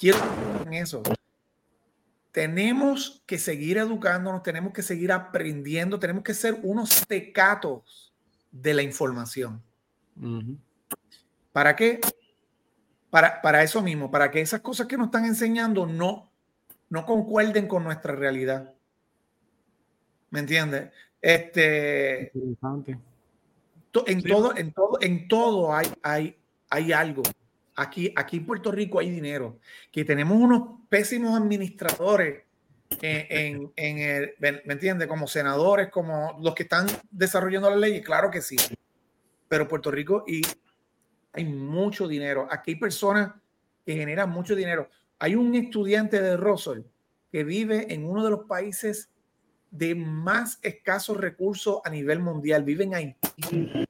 Quiero 0.00 0.16
en 0.64 0.72
eso. 0.72 1.02
Tenemos 2.32 3.22
que 3.26 3.38
seguir 3.38 3.76
educándonos, 3.76 4.42
tenemos 4.42 4.72
que 4.72 4.80
seguir 4.80 5.12
aprendiendo, 5.12 5.98
tenemos 5.98 6.24
que 6.24 6.32
ser 6.32 6.58
unos 6.62 7.06
tecatos 7.06 8.14
de 8.50 8.72
la 8.72 8.80
información. 8.82 9.62
¿Para 11.52 11.76
qué? 11.76 12.00
Para, 13.10 13.42
para 13.42 13.62
eso 13.62 13.82
mismo, 13.82 14.10
para 14.10 14.30
que 14.30 14.40
esas 14.40 14.62
cosas 14.62 14.86
que 14.86 14.96
nos 14.96 15.08
están 15.08 15.26
enseñando 15.26 15.84
no, 15.84 16.32
no 16.88 17.04
concuerden 17.04 17.68
con 17.68 17.84
nuestra 17.84 18.14
realidad. 18.14 18.72
¿Me 20.30 20.40
entiendes? 20.40 20.92
Este, 21.20 22.32
en 24.06 24.22
Sí. 24.22 24.28
todo, 24.28 24.56
en 24.56 24.72
todo, 24.72 24.98
en 25.02 25.28
todo 25.28 25.74
hay, 25.74 25.88
hay, 26.02 26.38
hay 26.70 26.92
algo. 26.92 27.22
Aquí, 27.80 28.12
aquí 28.14 28.36
en 28.36 28.46
Puerto 28.46 28.70
Rico 28.70 28.98
hay 28.98 29.08
dinero. 29.08 29.58
Que 29.90 30.04
tenemos 30.04 30.36
unos 30.36 30.80
pésimos 30.90 31.40
administradores 31.40 32.42
en, 33.00 33.26
en, 33.30 33.72
en 33.76 33.98
el, 33.98 34.34
¿me 34.66 34.74
entiendes? 34.74 35.08
Como 35.08 35.26
senadores, 35.26 35.88
como 35.88 36.38
los 36.42 36.54
que 36.54 36.64
están 36.64 36.86
desarrollando 37.10 37.70
las 37.70 37.78
leyes, 37.78 38.04
claro 38.04 38.30
que 38.30 38.42
sí. 38.42 38.56
Pero 39.48 39.66
Puerto 39.66 39.90
Rico 39.90 40.24
y 40.26 40.42
hay 41.32 41.46
mucho 41.46 42.06
dinero. 42.06 42.46
Aquí 42.50 42.72
hay 42.72 42.76
personas 42.76 43.32
que 43.86 43.96
generan 43.96 44.28
mucho 44.28 44.54
dinero. 44.54 44.90
Hay 45.18 45.34
un 45.34 45.54
estudiante 45.54 46.20
de 46.20 46.36
Russell 46.36 46.82
que 47.32 47.44
vive 47.44 47.94
en 47.94 48.04
uno 48.04 48.22
de 48.22 48.30
los 48.30 48.44
países 48.44 49.10
de 49.70 49.94
más 49.94 50.58
escasos 50.60 51.16
recursos 51.16 51.80
a 51.82 51.88
nivel 51.88 52.18
mundial. 52.20 52.62
Vive 52.62 52.84
en 52.84 52.94
Haití. 52.94 53.86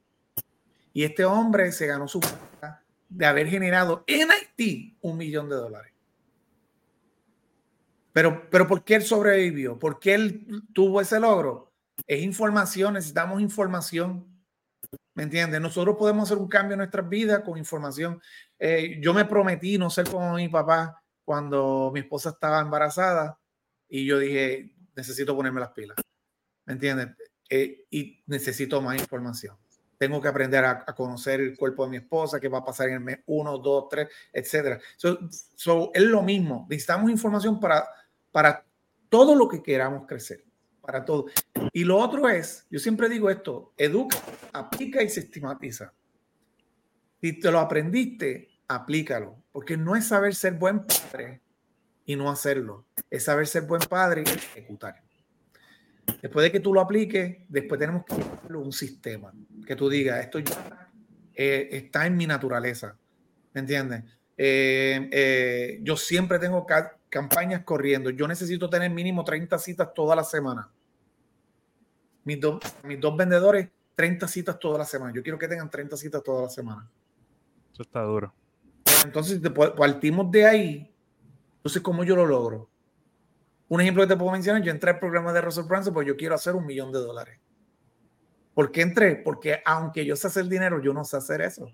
Y 0.93 1.03
este 1.03 1.25
hombre 1.25 1.73
se 1.73 1.87
ganó 1.87 2.07
su 2.07 2.21
de 3.11 3.25
haber 3.25 3.47
generado 3.47 4.03
en 4.07 4.31
Haití 4.31 4.97
un 5.01 5.17
millón 5.17 5.49
de 5.49 5.55
dólares. 5.55 5.93
Pero, 8.13 8.49
pero 8.49 8.67
¿por 8.67 8.83
qué 8.83 8.95
él 8.95 9.03
sobrevivió? 9.03 9.77
¿Por 9.77 9.99
qué 9.99 10.13
él 10.15 10.63
tuvo 10.73 11.01
ese 11.01 11.19
logro? 11.19 11.73
Es 12.07 12.21
información, 12.23 12.93
necesitamos 12.93 13.41
información. 13.41 14.27
¿Me 15.13 15.23
entiendes? 15.23 15.59
Nosotros 15.61 15.97
podemos 15.97 16.29
hacer 16.29 16.37
un 16.37 16.47
cambio 16.47 16.73
en 16.73 16.79
nuestras 16.79 17.07
vidas 17.07 17.41
con 17.41 17.57
información. 17.57 18.21
Eh, 18.57 18.99
yo 19.01 19.13
me 19.13 19.25
prometí 19.25 19.77
no 19.77 19.89
ser 19.89 20.09
como 20.09 20.35
mi 20.35 20.47
papá 20.47 21.03
cuando 21.25 21.91
mi 21.93 21.99
esposa 21.99 22.29
estaba 22.29 22.61
embarazada 22.61 23.39
y 23.89 24.05
yo 24.05 24.19
dije, 24.19 24.73
necesito 24.95 25.35
ponerme 25.35 25.59
las 25.59 25.71
pilas. 25.71 25.97
¿Me 26.65 26.73
entiendes? 26.73 27.09
Eh, 27.49 27.85
y 27.89 28.23
necesito 28.25 28.81
más 28.81 28.99
información. 28.99 29.57
Tengo 30.01 30.19
que 30.19 30.29
aprender 30.29 30.65
a, 30.65 30.83
conocer 30.95 31.41
el 31.41 31.55
cuerpo 31.55 31.83
de 31.83 31.91
mi 31.91 31.97
esposa, 31.97 32.39
qué 32.39 32.47
va 32.47 32.57
a 32.57 32.65
pasar 32.65 32.87
en 32.87 32.95
el 32.95 32.99
mes 33.01 33.19
1, 33.27 33.59
2, 33.59 33.87
3, 33.87 34.07
etcétera. 34.33 34.79
So, 34.97 35.91
es 35.93 36.01
lo 36.01 36.23
mismo. 36.23 36.65
Necesitamos 36.67 37.11
información 37.11 37.59
para, 37.59 37.87
para 38.31 38.65
todo 39.09 39.35
lo 39.35 39.47
que 39.47 39.61
queramos 39.61 40.07
crecer. 40.07 40.43
Para 40.81 41.05
todo. 41.05 41.27
Y 41.71 41.83
lo 41.83 41.99
otro 41.99 42.27
es, 42.27 42.65
yo 42.71 42.79
siempre 42.79 43.09
digo 43.09 43.29
esto, 43.29 43.73
educa, 43.77 44.17
aplica 44.53 45.03
y 45.03 45.09
sistematiza. 45.09 45.93
Si 47.21 47.39
te 47.39 47.51
lo 47.51 47.59
aprendiste, 47.59 48.49
aplícalo, 48.67 49.37
porque 49.51 49.77
no 49.77 49.95
es 49.95 50.07
saber 50.07 50.33
ser 50.33 50.53
buen 50.53 50.83
padre 50.83 51.41
y 52.05 52.15
no 52.15 52.31
hacerlo, 52.31 52.87
es 53.07 53.25
saber 53.25 53.45
ser 53.45 53.67
buen 53.67 53.81
padre 53.81 54.23
y 54.25 54.29
ejecutar. 54.31 55.03
Después 56.21 56.43
de 56.43 56.51
que 56.51 56.59
tú 56.59 56.73
lo 56.73 56.81
apliques, 56.81 57.37
después 57.47 57.79
tenemos 57.79 58.03
que 58.05 58.13
un 58.53 58.71
sistema 58.71 59.33
que 59.65 59.75
tú 59.75 59.89
digas, 59.89 60.19
esto 60.19 60.39
ya 60.39 60.89
eh, 61.33 61.69
está 61.71 62.05
en 62.05 62.15
mi 62.15 62.27
naturaleza, 62.27 62.97
¿me 63.53 63.61
entiendes? 63.61 64.03
Eh, 64.37 65.09
eh, 65.11 65.79
yo 65.81 65.95
siempre 65.95 66.39
tengo 66.39 66.65
campañas 67.09 67.63
corriendo, 67.63 68.09
yo 68.09 68.27
necesito 68.27 68.69
tener 68.69 68.91
mínimo 68.91 69.23
30 69.23 69.57
citas 69.57 69.93
toda 69.93 70.15
la 70.15 70.23
semana. 70.23 70.69
Mis, 72.23 72.39
mis 72.83 72.99
dos 72.99 73.17
vendedores, 73.17 73.69
30 73.95 74.27
citas 74.27 74.59
toda 74.59 74.79
la 74.79 74.85
semana. 74.85 75.13
Yo 75.13 75.23
quiero 75.23 75.37
que 75.37 75.47
tengan 75.47 75.69
30 75.69 75.97
citas 75.97 76.23
toda 76.23 76.43
la 76.43 76.49
semana. 76.49 76.89
Eso 77.71 77.83
está 77.83 78.01
duro. 78.01 78.33
Entonces, 79.05 79.39
partimos 79.77 80.31
de 80.31 80.45
ahí. 80.45 80.93
Entonces, 81.57 81.81
¿cómo 81.81 82.03
yo 82.03 82.15
lo 82.15 82.25
logro? 82.25 82.70
Un 83.71 83.79
ejemplo 83.79 84.03
que 84.03 84.09
te 84.09 84.17
puedo 84.17 84.33
mencionar, 84.33 84.61
yo 84.61 84.69
entré 84.69 84.89
al 84.89 84.99
programa 84.99 85.31
de 85.31 85.39
Russell 85.39 85.63
Brunson 85.63 85.93
porque 85.93 86.09
yo 86.09 86.17
quiero 86.17 86.35
hacer 86.35 86.55
un 86.55 86.65
millón 86.65 86.91
de 86.91 86.99
dólares. 86.99 87.39
¿Por 88.53 88.69
qué 88.69 88.81
entré? 88.81 89.15
Porque 89.15 89.61
aunque 89.63 90.05
yo 90.05 90.17
sé 90.17 90.27
hacer 90.27 90.47
dinero, 90.47 90.81
yo 90.81 90.93
no 90.93 91.05
sé 91.05 91.15
hacer 91.15 91.39
eso. 91.39 91.71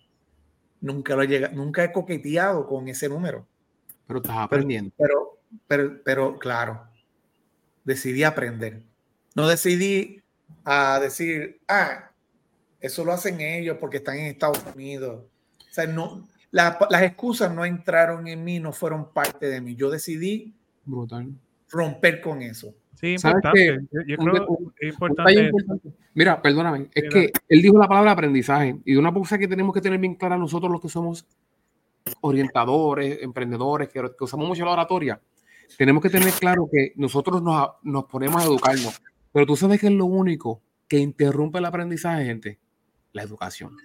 Nunca 0.80 1.16
lo 1.16 1.24
llega, 1.24 1.50
nunca 1.50 1.84
he 1.84 1.92
coqueteado 1.92 2.68
con 2.68 2.88
ese 2.88 3.10
número. 3.10 3.48
Pero 4.06 4.20
estás 4.20 4.38
aprendiendo. 4.38 4.92
Pero, 4.96 5.40
pero, 5.66 6.04
pero, 6.06 6.38
claro, 6.38 6.88
decidí 7.84 8.24
aprender. 8.24 8.84
No 9.34 9.48
decidí 9.48 10.22
a 10.66 11.00
decir, 11.00 11.62
ah, 11.68 12.12
eso 12.80 13.04
lo 13.06 13.12
hacen 13.12 13.42
ellos 13.42 13.78
porque 13.80 13.98
están 13.98 14.18
en 14.18 14.28
Estados 14.28 14.64
Unidos. 14.76 15.24
O 15.68 15.74
sea, 15.74 15.88
no, 15.88 16.28
las 16.52 17.02
excusas 17.02 17.52
no 17.52 17.66
entraron 17.66 18.28
en 18.28 18.44
mí, 18.44 18.60
no 18.60 18.72
fueron 18.72 19.12
parte 19.12 19.48
de 19.48 19.62
mí. 19.62 19.76
Yo 19.76 19.90
decidí 19.90 20.54
Brutal 20.86 21.34
romper 21.70 22.22
con 22.22 22.42
eso. 22.42 22.74
Sí, 22.96 23.14
importante. 23.14 23.80
Yo, 24.08 24.18
creo 24.18 24.74
importante. 24.82 25.52
Mira, 26.16 26.42
perdóname, 26.42 26.90
es 26.96 27.14
que 27.14 27.32
él 27.48 27.62
dijo 27.62 27.78
la 27.78 27.88
palabra 27.88 28.12
aprendizaje 28.12 28.78
y 28.86 28.96
una 28.96 29.14
cosa 29.14 29.38
que 29.38 29.48
tenemos 29.48 29.74
que 29.74 29.82
tener 29.82 30.00
bien 30.00 30.16
clara 30.16 30.38
nosotros 30.38 30.72
los 30.72 30.82
que 30.82 30.90
somos 30.90 31.28
orientadores, 32.22 33.20
emprendedores, 33.22 33.90
que, 33.90 34.02
usamos 34.20 34.48
mucho 34.48 34.66
la 34.66 34.72
oratoria, 34.72 35.22
tenemos 35.78 36.02
que 36.02 36.10
tener 36.10 36.32
claro 36.34 36.68
que 36.72 36.94
nosotros 36.96 37.44
nos, 37.44 37.70
nos 37.84 38.06
ponemos 38.06 38.42
a 38.42 38.46
educarnos, 38.46 39.00
pero 39.32 39.46
tú 39.46 39.56
sabes 39.56 39.80
que 39.80 39.88
es 39.88 39.94
lo 39.94 40.06
único 40.06 40.62
que 40.88 40.98
interrumpe 40.98 41.60
el 41.60 41.66
aprendizaje, 41.66 42.26
gente, 42.26 42.60
la 43.12 43.22
educación. 43.22 43.76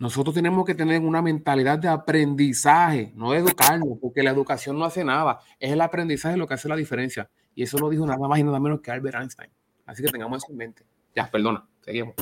Nosotros 0.00 0.34
tenemos 0.34 0.64
que 0.64 0.74
tener 0.74 1.02
una 1.02 1.20
mentalidad 1.20 1.78
de 1.78 1.86
aprendizaje, 1.86 3.12
no 3.14 3.32
de 3.32 3.38
educarnos, 3.38 3.98
porque 4.00 4.22
la 4.22 4.30
educación 4.30 4.78
no 4.78 4.86
hace 4.86 5.04
nada. 5.04 5.40
Es 5.58 5.72
el 5.72 5.80
aprendizaje 5.82 6.38
lo 6.38 6.46
que 6.46 6.54
hace 6.54 6.70
la 6.70 6.76
diferencia. 6.76 7.28
Y 7.54 7.64
eso 7.64 7.76
lo 7.76 7.90
dijo 7.90 8.06
nada 8.06 8.26
más 8.26 8.38
y 8.38 8.42
nada 8.42 8.58
menos 8.58 8.80
que 8.80 8.90
Albert 8.90 9.16
Einstein. 9.16 9.50
Así 9.84 10.02
que 10.02 10.10
tengamos 10.10 10.42
eso 10.42 10.50
en 10.52 10.56
mente. 10.56 10.84
Ya, 11.14 11.30
perdona, 11.30 11.66
seguimos. 11.82 12.14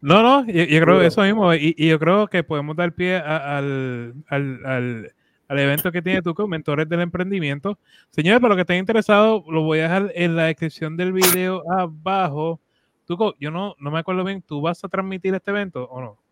No, 0.00 0.22
no, 0.22 0.46
yo, 0.46 0.80
creo 0.80 1.02
eso 1.02 1.22
mismo. 1.22 1.52
Y, 1.52 1.74
yo 1.76 1.98
creo 1.98 2.28
que 2.28 2.44
podemos 2.44 2.76
dar 2.76 2.92
pie 2.94 3.16
al, 3.16 4.14
al, 4.28 5.12
al, 5.48 5.58
evento 5.58 5.90
que 5.90 6.02
tiene 6.02 6.22
con 6.22 6.48
Mentores 6.48 6.88
del 6.88 7.00
Emprendimiento. 7.00 7.76
Señores, 8.10 8.40
para 8.40 8.50
los 8.50 8.56
que 8.56 8.62
estén 8.62 8.78
interesados, 8.78 9.42
lo 9.48 9.62
voy 9.62 9.80
a 9.80 9.82
dejar 9.82 10.12
en 10.14 10.36
la 10.36 10.44
descripción 10.44 10.96
del 10.96 11.12
video 11.12 11.68
abajo. 11.72 12.60
Tuco, 13.04 13.34
yo 13.40 13.50
no, 13.50 13.74
no 13.80 13.90
me 13.90 13.98
acuerdo 13.98 14.22
bien, 14.22 14.42
¿tú 14.42 14.60
vas 14.60 14.84
a 14.84 14.88
transmitir 14.88 15.34
este 15.34 15.50
evento 15.50 15.88
o 15.90 16.00
no? 16.00 16.29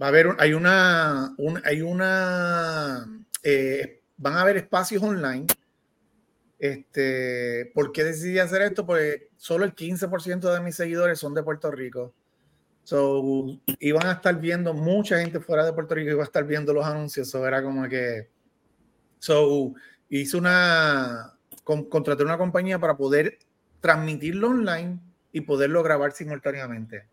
Va 0.00 0.06
a 0.06 0.08
haber, 0.08 0.28
hay 0.38 0.52
una, 0.52 1.34
hay 1.64 1.82
una, 1.82 3.06
eh, 3.42 4.02
van 4.16 4.34
a 4.34 4.42
haber 4.42 4.58
espacios 4.58 5.02
online. 5.02 5.46
Este, 6.58 7.70
¿Por 7.74 7.92
qué 7.92 8.04
decidí 8.04 8.38
hacer 8.38 8.62
esto? 8.62 8.84
Porque 8.84 9.28
solo 9.36 9.64
el 9.64 9.74
15% 9.74 10.52
de 10.52 10.60
mis 10.60 10.76
seguidores 10.76 11.18
son 11.18 11.34
de 11.34 11.42
Puerto 11.42 11.70
Rico. 11.70 12.14
So, 12.88 13.60
iban 13.80 14.06
a 14.06 14.12
estar 14.12 14.40
viendo 14.40 14.72
mucha 14.72 15.20
gente 15.20 15.40
fuera 15.40 15.64
de 15.64 15.74
Puerto 15.74 15.94
Rico, 15.94 16.10
iba 16.10 16.22
a 16.22 16.24
estar 16.24 16.44
viendo 16.44 16.72
los 16.72 16.86
anuncios. 16.86 17.34
Era 17.34 17.62
como 17.62 17.86
que. 17.88 18.30
So, 19.18 19.74
hice 20.08 20.36
una. 20.36 21.34
contraté 21.64 22.22
una 22.22 22.38
compañía 22.38 22.78
para 22.78 22.96
poder 22.96 23.38
transmitirlo 23.80 24.48
online 24.48 25.00
y 25.32 25.42
poderlo 25.42 25.82
grabar 25.82 26.12
simultáneamente. 26.12 27.06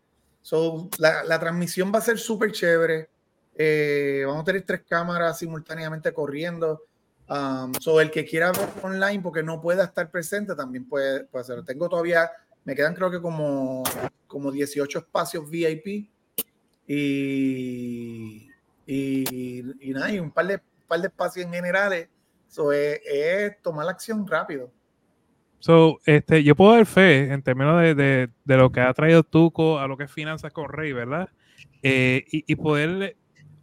So, 0.46 0.88
la, 0.98 1.40
transmisión 1.40 1.90
va 1.92 1.98
a 1.98 2.02
ser 2.02 2.20
súper 2.20 2.52
chévere. 2.52 3.10
Eh, 3.56 4.22
vamos 4.24 4.42
a 4.42 4.44
tener 4.44 4.62
tres 4.62 4.82
cámaras 4.88 5.40
simultáneamente 5.40 6.12
corriendo. 6.14 6.84
Um, 7.28 7.74
so, 7.80 8.00
el 8.00 8.12
que 8.12 8.24
quiera 8.24 8.52
ver 8.52 8.68
online 8.80 9.20
porque 9.20 9.42
no 9.42 9.60
pueda 9.60 9.82
estar 9.82 10.08
presente 10.08 10.54
también 10.54 10.88
puede, 10.88 11.24
puede 11.24 11.42
hacerlo. 11.42 11.64
Tengo 11.64 11.88
todavía, 11.88 12.30
me 12.64 12.76
quedan 12.76 12.94
creo 12.94 13.10
que 13.10 13.20
como, 13.20 13.82
como 14.28 14.52
18 14.52 15.00
espacios 15.00 15.50
VIP 15.50 16.08
y, 16.86 18.48
y, 18.86 19.92
nada, 19.94 20.12
y 20.12 20.20
un 20.20 20.30
par 20.30 20.46
de, 20.46 20.60
par 20.86 21.00
de 21.00 21.08
espacios 21.08 21.44
en 21.44 21.54
generales. 21.54 22.08
So, 22.46 22.70
es, 22.70 23.00
es 23.04 23.60
tomar 23.62 23.84
la 23.84 23.90
acción 23.90 24.24
rápido. 24.24 24.70
So, 25.58 26.00
este, 26.06 26.44
yo 26.44 26.54
puedo 26.54 26.74
dar 26.74 26.86
fe 26.86 27.32
en 27.32 27.42
términos 27.42 27.80
de, 27.80 27.94
de, 27.94 28.28
de, 28.44 28.56
lo 28.56 28.70
que 28.70 28.80
ha 28.80 28.92
traído 28.94 29.22
Tuco 29.22 29.78
a 29.78 29.88
lo 29.88 29.96
que 29.96 30.04
es 30.04 30.12
finanzas 30.12 30.52
con 30.52 30.68
Rey, 30.68 30.92
¿verdad? 30.92 31.28
Eh, 31.82 32.24
y, 32.30 32.44
y, 32.46 32.56
poder 32.56 33.16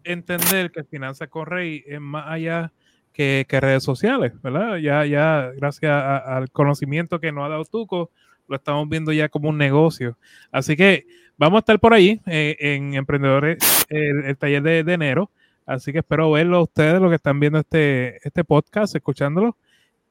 entender 0.04 0.72
que 0.72 0.84
finanzas 0.84 1.30
con 1.30 1.46
Rey 1.46 1.84
es 1.88 2.02
más 2.02 2.26
allá 2.28 2.72
que, 3.14 3.46
que 3.48 3.60
redes 3.60 3.84
sociales, 3.84 4.34
¿verdad? 4.42 4.78
Ya, 4.78 5.06
ya 5.06 5.52
gracias 5.56 5.92
al 5.92 6.52
conocimiento 6.52 7.20
que 7.20 7.32
nos 7.32 7.46
ha 7.46 7.50
dado 7.50 7.66
Tuco, 7.66 8.12
lo 8.48 8.56
estamos 8.56 8.90
viendo 8.90 9.12
ya 9.14 9.30
como 9.30 9.50
un 9.50 9.58
negocio. 9.58 10.18
Así 10.52 10.76
que 10.76 11.06
vamos 11.38 11.58
a 11.58 11.60
estar 11.60 11.80
por 11.80 11.94
ahí 11.94 12.20
eh, 12.26 12.58
en 12.60 12.96
Emprendedores, 12.96 13.58
el, 13.90 14.36
taller 14.38 14.64
de, 14.64 14.84
de, 14.84 14.94
enero. 14.94 15.30
Así 15.66 15.94
que 15.94 16.00
espero 16.00 16.32
verlo 16.32 16.64
ustedes, 16.64 17.00
los 17.00 17.10
que 17.10 17.16
están 17.16 17.40
viendo 17.40 17.60
este, 17.60 18.18
este 18.28 18.44
podcast, 18.44 18.96
escuchándolo. 18.96 19.56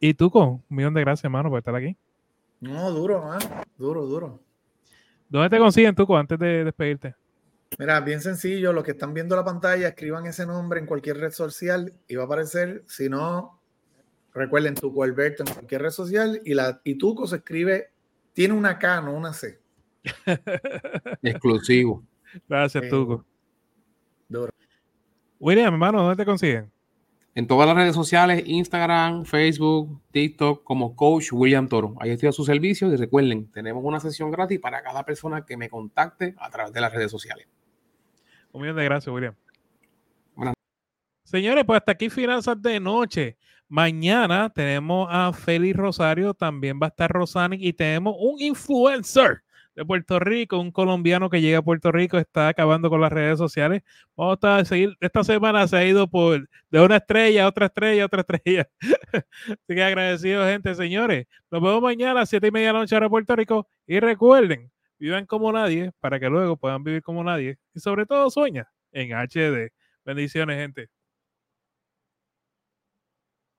Y 0.05 0.15
tú 0.15 0.33
con 0.33 0.49
un 0.49 0.62
millón 0.69 0.95
de 0.95 1.01
gracias, 1.01 1.23
hermano, 1.27 1.49
por 1.49 1.61
estar 1.61 1.77
aquí. 1.77 1.97
No, 2.59 2.91
duro, 2.91 3.23
man. 3.23 3.38
Duro, 3.79 4.05
duro. 4.05 4.41
¿Dónde 5.29 5.49
te 5.49 5.59
consiguen, 5.59 5.95
Tuco, 5.95 6.17
antes 6.19 6.41
de 6.41 6.65
despedirte? 6.65 7.15
Mira, 7.79 8.01
bien 8.01 8.21
sencillo. 8.21 8.73
Los 8.73 8.83
que 8.83 8.91
están 8.91 9.15
viendo 9.15 9.37
la 9.37 9.45
pantalla, 9.45 9.87
escriban 9.87 10.27
ese 10.27 10.45
nombre 10.45 10.81
en 10.81 10.87
cualquier 10.87 11.19
red 11.19 11.31
social 11.31 11.93
y 12.09 12.17
va 12.17 12.25
a 12.25 12.27
aparecer. 12.27 12.83
Si 12.88 13.09
no, 13.09 13.61
recuerden 14.35 14.75
Tuco 14.75 15.05
Alberto 15.05 15.45
en 15.47 15.55
cualquier 15.55 15.83
red 15.83 15.91
social 15.91 16.41
y, 16.45 16.55
la, 16.55 16.81
y 16.83 16.97
Tuco 16.97 17.29
se 17.29 17.37
escribe, 17.37 17.93
tiene 18.33 18.55
una 18.55 18.81
K, 18.81 19.03
no 19.03 19.15
una 19.15 19.33
C. 19.33 19.61
Exclusivo. 21.23 22.03
Gracias, 22.49 22.88
Tuco. 22.91 23.25
Duro. 24.29 24.51
William, 25.38 25.73
hermano, 25.73 26.03
¿dónde 26.03 26.17
te 26.17 26.27
consiguen? 26.27 26.73
En 27.35 27.47
todas 27.47 27.66
las 27.66 27.77
redes 27.77 27.95
sociales, 27.95 28.42
Instagram, 28.47 29.25
Facebook, 29.25 30.03
TikTok, 30.11 30.64
como 30.64 30.95
Coach 30.95 31.33
William 31.33 31.68
Toro. 31.68 31.95
Ahí 31.99 32.11
estoy 32.11 32.29
a 32.29 32.33
su 32.33 32.45
servicio 32.45 32.92
y 32.92 32.97
recuerden, 32.97 33.51
tenemos 33.51 33.83
una 33.85 34.01
sesión 34.01 34.31
gratis 34.31 34.61
para 34.61 34.83
cada 34.83 35.05
persona 35.05 35.45
que 35.47 35.57
me 35.57 35.71
contacte 35.71 36.35
a 36.38 36.51
través 36.51 36.73
de 36.73 36.81
las 36.81 36.92
redes 36.92 37.11
sociales. 37.11 37.49
Un 38.53 38.62
millón 38.62 38.77
de 38.77 38.85
gracias, 38.85 39.12
William. 39.12 39.35
Señores, 41.25 41.64
pues 41.64 41.79
hasta 41.79 41.92
aquí 41.92 42.11
Finanzas 42.11 42.61
de 42.61 42.79
Noche. 42.79 43.38
Mañana 43.66 44.51
tenemos 44.51 45.09
a 45.11 45.33
Félix 45.33 45.75
Rosario, 45.75 46.35
también 46.35 46.79
va 46.79 46.88
a 46.88 46.90
estar 46.90 47.11
Rosani 47.11 47.57
y 47.59 47.73
tenemos 47.73 48.14
un 48.18 48.38
influencer 48.38 49.42
de 49.75 49.85
Puerto 49.85 50.19
Rico, 50.19 50.59
un 50.59 50.71
colombiano 50.71 51.31
que 51.31 51.41
llega 51.41 51.59
a 51.59 51.63
Puerto 51.63 51.93
Rico, 51.93 52.19
está 52.19 52.49
acabando 52.49 52.91
con 52.91 53.01
las 53.01 53.13
redes 53.13 53.39
sociales. 53.39 53.83
Vamos 54.17 54.39
a 54.43 54.65
seguir, 54.65 54.97
esta 55.01 55.25
semana 55.25 55.67
se 55.67 55.77
ha 55.77 55.85
ido 55.85 56.09
por 56.09 56.49
de 56.71 56.81
una 56.81 56.97
estrella 56.97 57.45
a 57.45 57.49
otra 57.49 57.67
estrella 57.67 58.03
a 58.03 58.07
otra 58.07 58.21
estrella. 58.21 58.69
Así 59.47 59.75
que 59.75 59.83
agradecido, 59.83 60.45
gente, 60.45 60.75
señores. 60.75 61.27
Nos 61.51 61.63
vemos 61.63 61.83
mañana 61.83 62.13
a 62.13 62.15
las 62.15 62.29
7 62.29 62.47
y 62.47 62.51
media 62.51 62.69
de 62.69 62.73
la 62.75 62.79
noche 62.81 62.97
a 62.97 63.09
Puerto 63.09 63.37
Rico. 63.37 63.69
Y 63.87 64.01
recuerden, 64.01 64.71
vivan 64.99 65.27
como 65.27 65.53
nadie 65.53 65.93
para 66.01 66.21
que 66.21 66.29
luego 66.29 66.57
puedan 66.57 66.85
vivir 66.85 67.03
como 67.03 67.25
nadie. 67.25 67.59
Y 67.75 67.81
sobre 67.81 68.07
todo 68.07 68.31
sueña 68.31 68.71
en 68.93 69.13
HD. 69.13 69.73
Bendiciones, 70.05 70.59
gente. 70.59 70.89